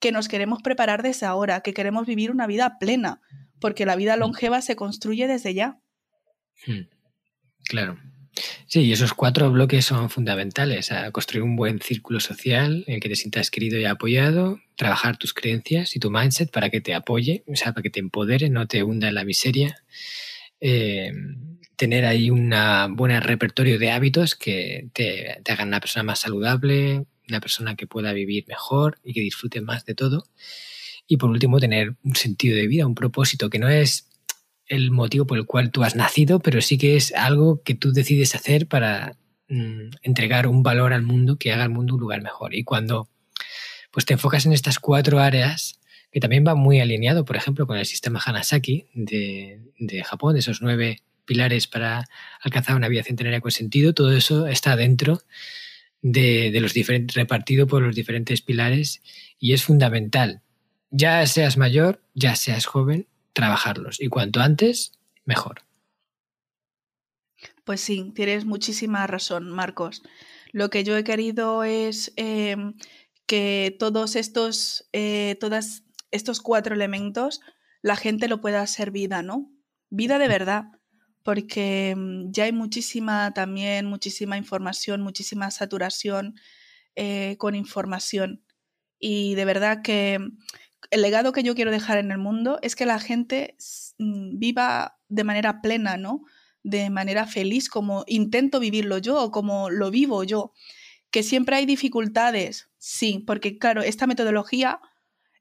[0.00, 3.22] que nos queremos preparar desde ahora, que queremos vivir una vida plena,
[3.58, 4.20] porque la vida mm.
[4.20, 5.80] longeva se construye desde ya.
[6.66, 6.88] Hmm.
[7.66, 7.98] Claro,
[8.66, 10.90] Sí, y esos cuatro bloques son fundamentales.
[10.90, 15.16] A construir un buen círculo social en el que te sientas querido y apoyado, trabajar
[15.16, 18.50] tus creencias y tu mindset para que te apoye, o sea, para que te empodere,
[18.50, 19.76] no te hunda en la miseria.
[20.60, 21.12] Eh,
[21.76, 22.52] tener ahí un
[22.96, 27.86] buen repertorio de hábitos que te, te hagan una persona más saludable, una persona que
[27.86, 30.24] pueda vivir mejor y que disfrute más de todo.
[31.06, 34.08] Y por último, tener un sentido de vida, un propósito que no es
[34.66, 37.92] el motivo por el cual tú has nacido, pero sí que es algo que tú
[37.92, 39.16] decides hacer para
[39.48, 42.54] mm, entregar un valor al mundo que haga el mundo un lugar mejor.
[42.54, 43.08] Y cuando
[43.90, 45.78] pues te enfocas en estas cuatro áreas,
[46.10, 50.40] que también va muy alineado, por ejemplo, con el sistema Hanasaki de, de Japón, de
[50.40, 52.04] esos nueve pilares para
[52.42, 55.22] alcanzar una vida centenaria con sentido, todo eso está dentro
[56.02, 59.02] de, de, los diferentes, repartido por los diferentes pilares
[59.38, 60.42] y es fundamental.
[60.90, 64.00] Ya seas mayor, ya seas joven, trabajarlos.
[64.00, 64.92] Y cuanto antes,
[65.24, 65.62] mejor.
[67.64, 70.02] Pues sí, tienes muchísima razón, Marcos.
[70.52, 72.74] Lo que yo he querido es em,
[73.26, 77.40] que todos estos, eh, todas estos cuatro elementos,
[77.82, 79.50] la gente lo pueda hacer vida, ¿no?
[79.90, 80.64] Vida de verdad,
[81.22, 86.34] porque em, ya hay muchísima también, muchísima información, muchísima saturación
[86.96, 88.44] eh, con información.
[88.98, 90.18] Y de verdad que
[90.90, 93.56] el legado que yo quiero dejar en el mundo es que la gente
[93.98, 96.22] mm, viva de manera plena, ¿no?
[96.62, 100.52] De manera feliz, como intento vivirlo yo como lo vivo yo.
[101.10, 104.80] Que siempre hay dificultades, sí, porque claro, esta metodología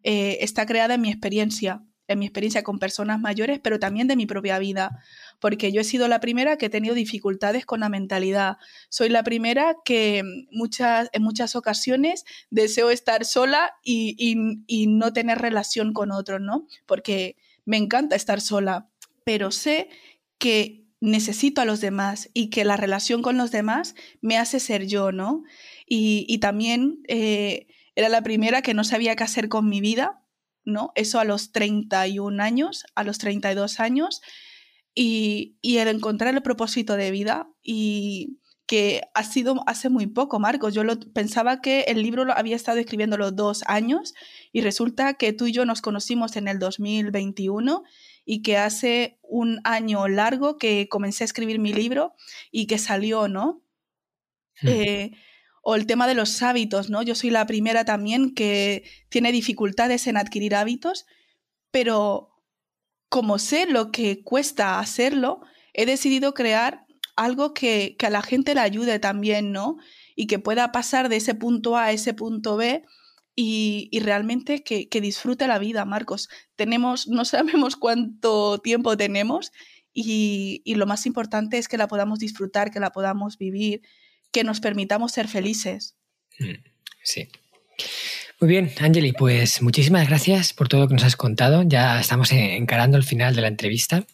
[0.04, 4.16] eh, está creada en mi experiencia en mi experiencia con personas mayores, pero también de
[4.16, 5.00] mi propia vida,
[5.44, 8.56] porque yo he sido la primera que he tenido dificultades con la mentalidad.
[8.88, 10.24] Soy la primera que
[10.54, 14.16] muchas, en muchas ocasiones deseo estar sola y,
[14.68, 16.66] y no tener relación con otros, ¿no?
[16.86, 17.36] Porque
[17.66, 18.88] me encanta estar sola,
[19.26, 19.89] pero sé
[20.38, 24.88] que necesito a los demás y que la relación con los demás me hace ser
[24.88, 25.44] yo, ¿no?
[25.86, 30.24] y, también eh, era la primera que no sabía qué hacer con mi vida,
[30.64, 30.94] ¿no?
[30.96, 34.22] Eso a los 31 años, a los 32 años,
[34.96, 40.39] y, y el encontrar el propósito de vida y que ha sido hace muy poco,
[40.39, 40.74] Marcos.
[40.74, 44.14] Yo lo, pensaba que el libro lo había estado escribiendo los dos años
[44.52, 47.84] y resulta que tú y yo nos conocimos en el 2021
[48.26, 52.16] y que hace un año largo que comencé a escribir mi libro
[52.52, 53.62] y que salió, ¿no?
[54.62, 54.68] Hmm.
[54.70, 55.12] Eh,
[55.62, 57.04] o el tema de los hábitos, ¿no?
[57.04, 61.06] Yo soy la primera también que tiene dificultades en adquirir hábitos,
[61.72, 62.32] pero
[63.14, 65.41] como sé lo que cuesta hacerlo,
[65.74, 69.78] he decidido crear algo que, a la gente le ayude también, ¿no?
[70.16, 72.84] Y que pueda pasar de ese punto A a ese punto B
[73.36, 76.28] y, realmente que, disfrute la vida, Marcos.
[76.55, 79.51] Tenemos, no sabemos cuánto tiempo tenemos
[79.93, 83.84] y, lo más importante es que la podamos disfrutar, que la podamos vivir,
[84.32, 85.95] que nos permitamos ser felices.
[86.39, 86.64] Mm,
[87.03, 87.28] sí.
[88.44, 91.64] Muy bien, Angeli, pues muchísimas gracias por todo lo que nos has contado.
[91.64, 94.06] Ya estamos encarando el final de la entrevista.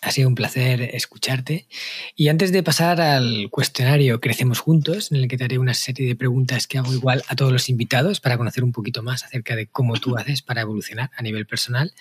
[0.00, 1.66] Ha sido un placer escucharte.
[2.14, 6.06] Y antes de pasar al cuestionario Crecemos Juntos, en el que te haré una serie
[6.06, 9.56] de preguntas que hago igual a todos los invitados para conocer un poquito más acerca
[9.56, 11.92] de cómo tú haces para evolucionar a nivel personal,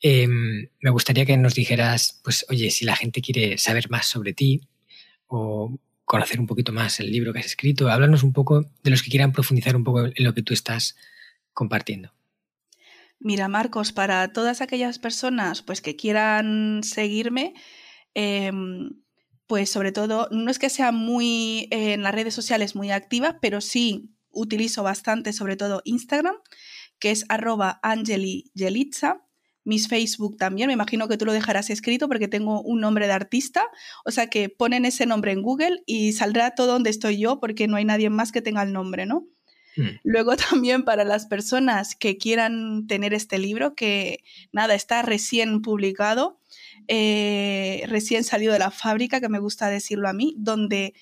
[0.00, 4.32] em, me gustaría que nos dijeras, pues, oye, si la gente quiere saber más sobre
[4.32, 4.62] ti
[5.28, 9.02] o conocer un poquito más el libro que has escrito, háblanos un poco de los
[9.02, 10.96] que quieran profundizar un poco en lo que tú estás
[11.52, 12.12] compartiendo.
[13.18, 17.54] Mira, Marcos, para todas aquellas personas pues, que quieran seguirme,
[18.14, 19.02] em,
[19.48, 23.60] pues sobre todo, no es que sea muy en las redes sociales muy activa, pero
[23.60, 26.36] sí utilizo bastante, sobre todo Instagram,
[27.00, 27.80] que es arroba.
[29.66, 33.12] Mis Facebook también, me imagino que tú lo dejarás escrito porque tengo un nombre de
[33.12, 33.64] artista,
[34.04, 37.66] o sea que ponen ese nombre en Google y saldrá todo donde estoy yo porque
[37.66, 39.26] no hay nadie más que tenga el nombre, ¿no?
[39.76, 39.98] Mm.
[40.04, 46.40] Luego también para las personas que quieran tener este libro, que nada, está recién publicado,
[46.88, 50.94] eh, recién salido de la fábrica, que me gusta decirlo a mí, donde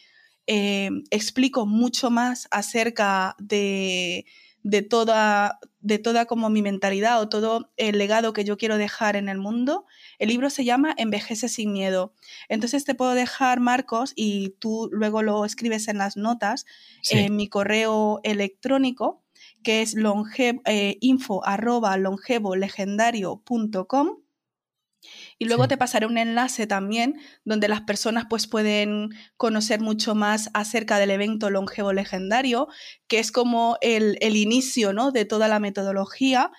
[0.47, 4.27] eh, explico mucho más acerca de
[4.65, 9.15] de toda, de toda como mi mentalidad o todo el legado que yo quiero dejar
[9.15, 9.85] en el mundo.
[10.19, 12.15] El libro se llama Envejece sin miedo.
[12.49, 16.67] Entonces te puedo dejar, Marcos, y tú luego lo escribes en las notas,
[17.11, 19.23] en mi correo electrónico,
[19.63, 24.24] que es longe, eh, info arroba longevolegendario.com
[25.45, 30.49] y luego te pasaré un enlace también donde las personas pues pueden conocer mucho más
[30.55, 32.69] acerca del evento Longevo Legendario,
[33.09, 35.13] que es como el, inicio ¿no?
[35.13, 36.51] de toda la metodología.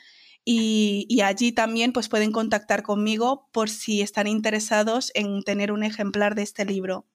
[0.43, 5.81] Y, y, allí también pues pueden contactar conmigo por si están interesados en tener un
[5.81, 7.07] ejemplar de este libro.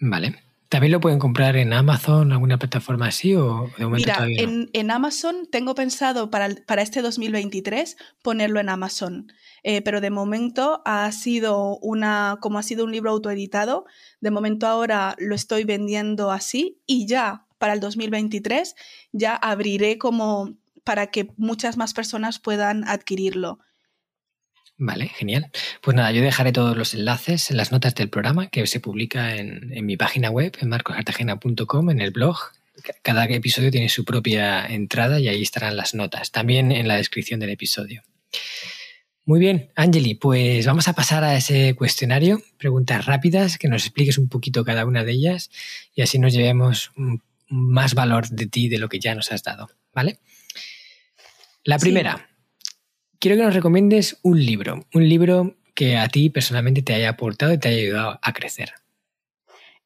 [0.00, 0.49] Vale.
[0.70, 4.90] ¿También lo pueden comprar en Amazon, alguna plataforma así o de momento Mira, en, en,
[4.92, 9.32] Amazon tengo pensado para, para, este 2023 ponerlo en Amazon,
[9.64, 13.84] eh, pero de momento ha sido una, como ha sido un libro autoeditado,
[14.20, 18.76] de momento ahora lo estoy vendiendo así y ya para el 2023
[19.10, 23.58] ya abriré como para que muchas más personas puedan adquirirlo.
[24.82, 25.50] Vale, genial.
[25.82, 29.36] Pues nada, yo dejaré todos los enlaces en las notas del programa que se publica
[29.36, 32.38] en, mi página web, en marcosartagena.com, en el blog.
[33.02, 37.40] Cada episodio tiene su propia entrada y ahí estarán las notas, también en la descripción
[37.40, 38.02] del episodio.
[39.26, 44.16] Muy bien, Angeli, pues vamos a pasar a ese cuestionario, preguntas rápidas, que nos expliques
[44.16, 45.50] un poquito cada una de ellas
[45.94, 46.90] y así nos llevemos
[47.48, 50.20] más valor de ti de lo que ya nos has dado, ¿vale?
[51.64, 52.29] La primera,
[53.20, 57.52] quiero que nos recomiendes un libro, un libro que a ti personalmente te haya aportado
[57.52, 58.72] y te haya ayudado a crecer.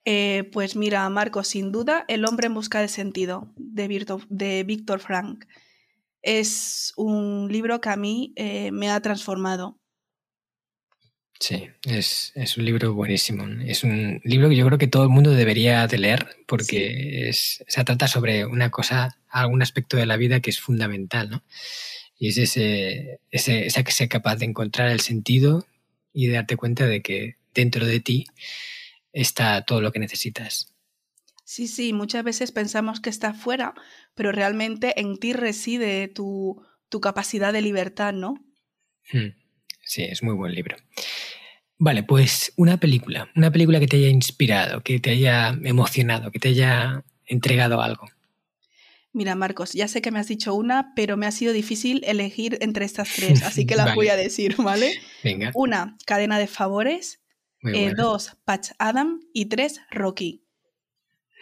[0.07, 5.01] Eh, pues mira, Marco, sin duda, El hombre en busca de sentido, de, de Víctor
[5.01, 5.45] Frank.
[6.23, 9.79] Es un libro que a mí eh, me ha transformado.
[11.41, 13.47] Sí, es, un libro buenísimo.
[13.67, 17.85] Es un libro que yo creo que todo el mundo debería de leer porque se
[17.85, 21.43] trata sobre una cosa, algún aspecto de la vida que es fundamental, ¿no?
[22.19, 25.67] Y es ese, ese, esa que sea capaz de encontrar el sentido
[26.13, 28.27] y de darte cuenta de que dentro de ti
[29.13, 30.73] está todo lo que necesitas.
[31.45, 33.75] Sí, sí, muchas veces pensamos que está fuera,
[34.15, 38.35] pero realmente en ti reside tu, tu capacidad de libertad, ¿no?
[39.13, 39.35] Hmm.
[39.83, 40.77] Sí, es muy buen libro.
[41.77, 46.39] Vale, pues una película, una película que te haya inspirado, que te haya emocionado, que
[46.39, 48.07] te haya entregado algo.
[49.15, 52.59] Mira, Marcos, ya sé que me has dicho una, pero me ha sido difícil elegir
[52.61, 54.93] entre estas tres, así que las voy a decir, ¿vale?
[55.23, 55.53] Venga.
[55.55, 57.21] Una, Cadena de Favores.
[57.63, 59.21] Eh, dos, Patch Adam.
[59.33, 60.45] Y tres, Rocky.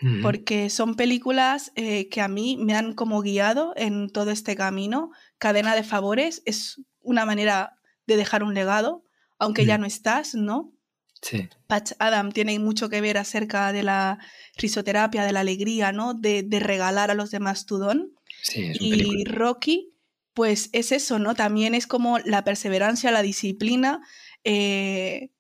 [0.03, 0.21] Mm.
[0.21, 5.11] Porque son películas eh, que a mí me han como guiado en todo este camino.
[5.39, 9.03] Cadena de favores es una manera de dejar un legado,
[9.39, 9.81] aunque ya mm.
[9.81, 10.75] no estás, ¿no?
[11.23, 11.49] Sí.
[11.69, 14.19] Patch Adam tiene mucho que ver acerca de la
[14.57, 16.15] risoterapia, de la alegría, ¿no?
[16.15, 18.13] De, regalar a los demás tu don.
[18.43, 19.93] Sí, y Rocky,
[20.35, 21.35] pues es eso, ¿no?
[21.35, 24.01] También es como la perseverancia, la disciplina.
[24.43, 25.31] Eh,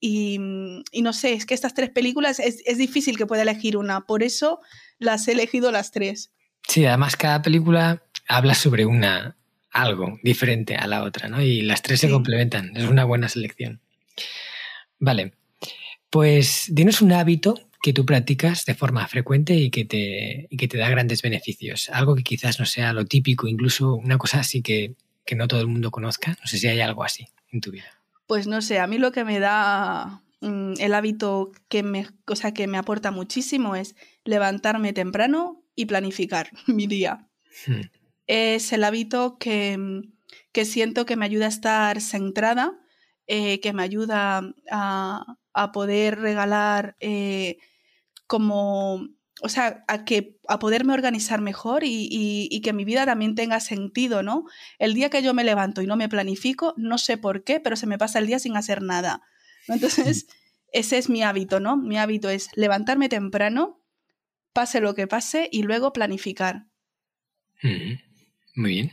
[0.00, 4.06] y, no sé, es que estas tres películas es, es, difícil que pueda elegir una,
[4.06, 4.60] por eso
[4.98, 6.32] las he elegido las tres.
[6.66, 9.36] Sí, además cada película habla sobre una
[9.70, 11.42] algo diferente a la otra, ¿no?
[11.42, 13.80] Y las tres se complementan, es una buena selección.
[14.98, 15.32] Vale,
[16.10, 20.68] pues dinos un hábito que tú practicas de forma frecuente y que, te, y que
[20.68, 21.90] te da grandes beneficios.
[21.90, 24.94] Algo que quizás no sea lo típico, incluso una cosa así que,
[25.24, 26.36] que no todo el mundo conozca.
[26.40, 27.86] No sé si hay algo así en tu vida.
[28.26, 32.52] Pues no sé, a mí lo que me da mm, el hábito que me, cosa
[32.52, 33.94] que me aporta muchísimo es
[34.24, 37.28] levantarme temprano y planificar mi día.
[37.66, 37.82] Hmm.
[38.26, 40.02] Es el hábito que,
[40.52, 42.78] que siento que me ayuda a estar centrada
[43.30, 45.36] eh, que me ayuda a,
[45.74, 47.58] poder regalar eh,
[48.26, 49.06] como,
[49.42, 54.22] o sea, a, que, a poderme organizar mejor y, que mi vida también tenga sentido,
[54.22, 54.46] ¿no?
[54.78, 57.76] El día que yo me levanto y no me planifico, no sé por qué, pero
[57.76, 59.20] se me pasa el día sin hacer nada.
[59.66, 60.26] Entonces,
[60.72, 61.76] ese es mi hábito, ¿no?
[61.76, 63.84] Mi hábito es levantarme temprano,
[64.54, 66.64] pase lo que pase, y luego planificar.
[68.54, 68.92] Muy bien.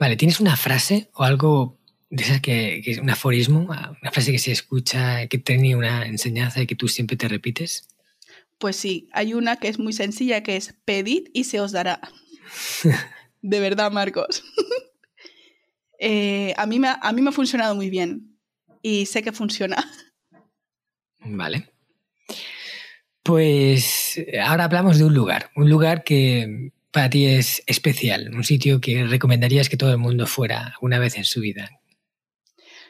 [0.00, 1.78] Vale, ¿tienes una frase o algo
[2.10, 6.62] de esas que, es un aforismo, una frase que se escucha, que tiene una enseñanza
[6.62, 7.88] y que tú siempre te repites?
[8.58, 12.00] Pues sí, hay una que es muy sencilla, que es pedid y se os dará.
[13.42, 14.42] de verdad, Marcos.
[15.98, 18.36] Eh, a, mí me, a mí me ha funcionado muy bien
[18.82, 19.82] y sé que funciona.
[21.20, 21.70] Vale.
[23.22, 28.80] Pues ahora hablamos de un lugar, un lugar que para ti es especial, un sitio
[28.80, 31.70] que recomendarías que todo el mundo fuera una vez en su vida.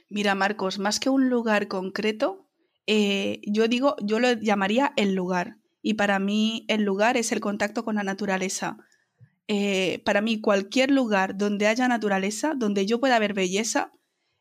[0.08, 2.48] Mira, Marcos, más que un lugar concreto,
[2.86, 5.56] eh, yo digo, yo lo llamaría el lugar.
[5.82, 8.76] Y para mí el lugar es el contacto con la naturaleza.
[9.48, 13.92] Eh, para mí cualquier lugar donde haya naturaleza, donde yo pueda ver belleza,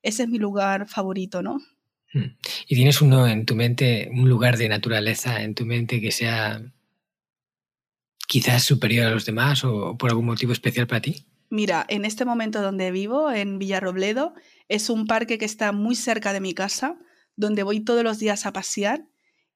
[0.01, 1.59] ese es mi lugar favorito, ¿no?
[2.13, 2.37] Hmm.
[2.67, 6.61] ¿Y tienes uno en tu mente, un lugar de naturaleza en tu mente que sea
[8.27, 11.25] quizás superior a los demás o por algún motivo especial para ti?
[11.49, 14.33] Mira, en este momento donde vivo, en Villarrobledo,
[14.67, 16.97] es un parque que está muy cerca de mi casa,
[17.35, 19.05] donde voy todos los días a pasear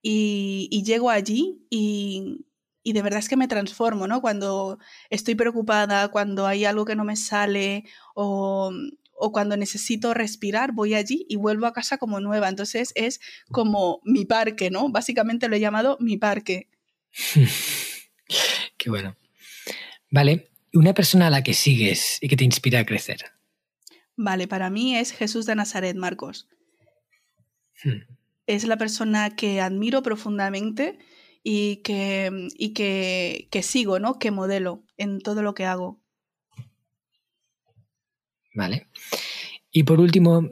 [0.01, 2.45] y, llego allí y,
[2.83, 4.21] de verdad es que me transformo, ¿no?
[4.21, 4.79] Cuando
[5.09, 7.83] estoy preocupada, cuando hay algo que no me sale
[8.15, 8.71] o,
[9.13, 12.49] o cuando necesito respirar, voy allí y vuelvo a casa como nueva.
[12.49, 13.19] Entonces es
[13.51, 14.89] como mi parque, ¿no?
[14.89, 16.69] Básicamente lo he llamado mi parque.
[18.77, 19.15] Qué bueno.
[20.09, 23.38] Vale, una persona a la que sigues y que te inspira a crecer.
[24.21, 26.49] Vale, para mí es Jesús de Nazaret, Marcos.
[27.81, 28.01] Hmm.
[28.47, 30.99] Es la persona que admiro profundamente
[31.41, 34.19] y que, y que, que sigo, ¿no?
[34.19, 36.01] Que modelo en todo lo que hago.
[38.53, 38.87] Vale.
[39.71, 40.49] Y por último,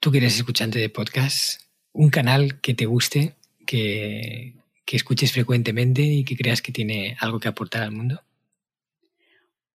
[0.00, 1.60] tú que eres escuchante de podcast,
[1.92, 3.36] un canal que te guste,
[3.66, 8.22] que, que escuches frecuentemente y que creas que tiene algo que aportar al mundo.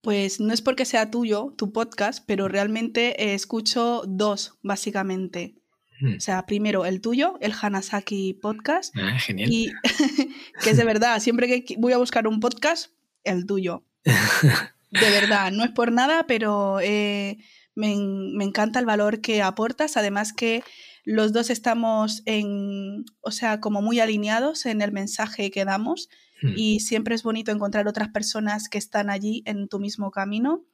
[0.02, 5.56] Pues no es porque sea tuyo, tu podcast, pero realmente eh, escucho dos, básicamente.
[6.00, 6.16] Hmm.
[6.16, 8.95] O sea, primero el tuyo, el Hanasaki Podcast.
[8.97, 9.50] Ah, genial.
[9.52, 9.72] Y
[10.64, 12.91] que es de verdad, siempre que voy a buscar un podcast,
[13.24, 13.84] el tuyo.
[14.91, 17.38] De verdad, no es por nada, pero eh,
[17.76, 19.97] me, me, encanta el valor que aportas.
[19.97, 20.64] Además que
[21.04, 26.10] los dos estamos en, o sea, como muy alineados en el mensaje que damos
[26.42, 26.54] Hmm.
[26.56, 30.66] y siempre es bonito encontrar otras personas que están allí en tu mismo camino.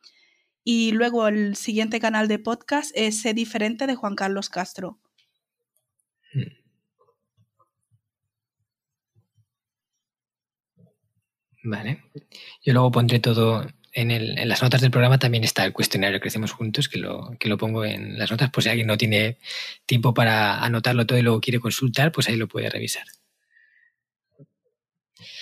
[0.63, 4.99] Y luego el siguiente canal de podcast es Sé Diferente de Juan Carlos Castro.
[6.33, 6.65] Hmm.
[11.63, 12.03] Vale.
[12.63, 15.17] Yo luego pondré todo en, el, en, las notas del programa.
[15.17, 18.51] También está el cuestionario Crecemos Juntos, que lo, que lo pongo en las notas.
[18.51, 19.37] Pues si alguien no tiene
[19.85, 23.05] tiempo para anotarlo todo y luego quiere consultar, pues ahí lo puede revisar.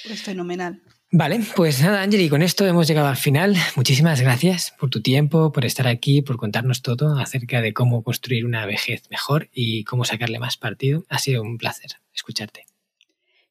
[0.06, 0.82] Es fenomenal.
[1.16, 3.56] Vale, pues nada, Angeli, con esto hemos llegado al final.
[3.76, 8.46] Muchísimas gracias por tu tiempo, por estar aquí, por contarnos todo acerca de cómo construir
[8.46, 11.06] una vejez mejor y cómo sacarle más partido.
[11.10, 12.66] Ha sido un placer escucharte.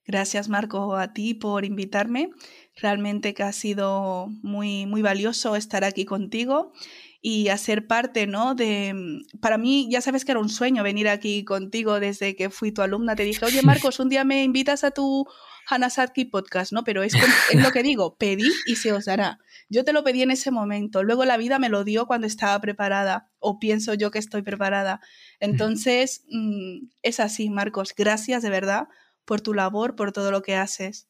[0.04, 2.30] Gracias, Marco, a ti por invitarme.
[2.74, 6.72] Realmente que ha sido muy, muy valioso estar aquí contigo
[7.20, 8.56] y a ser parte, ¿no?
[8.56, 12.72] De, para mí, ya sabes que era un sueño venir aquí contigo desde que fui
[12.72, 13.14] tu alumna.
[13.14, 15.28] Te dije, oye Marcos, un día me invitas a tu
[15.68, 16.84] Hanasaki podcast, ¿no?
[16.84, 19.38] Pero es, es, lo que digo, pedí y se os dará.
[19.68, 22.60] Yo te lo pedí en ese momento, luego la vida me lo dio cuando estaba
[22.60, 25.00] preparada, o pienso yo que estoy preparada.
[25.40, 27.94] Entonces, mm, es así, Marcos.
[27.96, 28.88] Gracias de verdad
[29.24, 31.08] por tu labor, por todo lo que haces.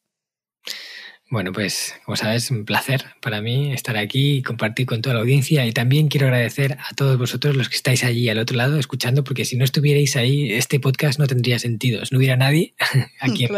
[1.29, 5.21] Bueno, pues como sabes, un placer para mí estar aquí y compartir con toda la
[5.21, 5.65] audiencia.
[5.65, 9.23] Y también quiero agradecer a todos vosotros los que estáis allí al otro lado escuchando,
[9.23, 12.03] porque si no estuvierais ahí, este podcast no tendría sentido.
[12.11, 12.75] No hubiera nadie
[13.19, 13.49] a quien,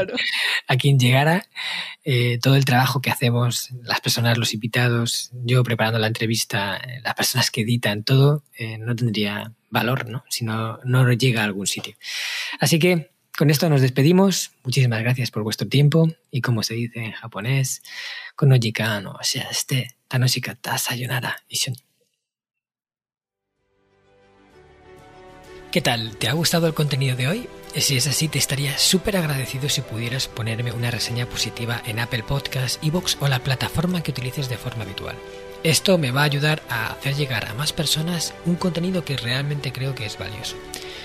[0.68, 1.48] a quien llegara
[2.06, 7.16] eh, todo el trabajo que hacemos, las personas, los invitados, yo preparando la entrevista, las
[7.16, 10.24] personas que editan, todo, eh, no tendría valor, ¿no?
[10.30, 11.96] Si no, no llega a algún sitio.
[12.60, 14.52] Así que con esto nos despedimos.
[14.64, 17.84] Muchísimas gracias por vuestro tiempo y como se dice en japonés,
[18.36, 21.80] konojika o sea, este tanoshikatta sayonara ishoni.
[25.72, 26.16] ¿Qué tal?
[26.16, 27.50] ¿Te ha gustado el contenido de hoy?
[27.76, 32.24] Si es así, te estaría súper agradecido si pudieras ponerme una reseña positiva en Apple
[32.24, 35.18] Podcasts, Evox o la plataforma que utilices de forma habitual.
[35.64, 39.74] Esto me va a ayudar a hacer llegar a más personas un contenido que realmente
[39.74, 40.56] creo que es valioso.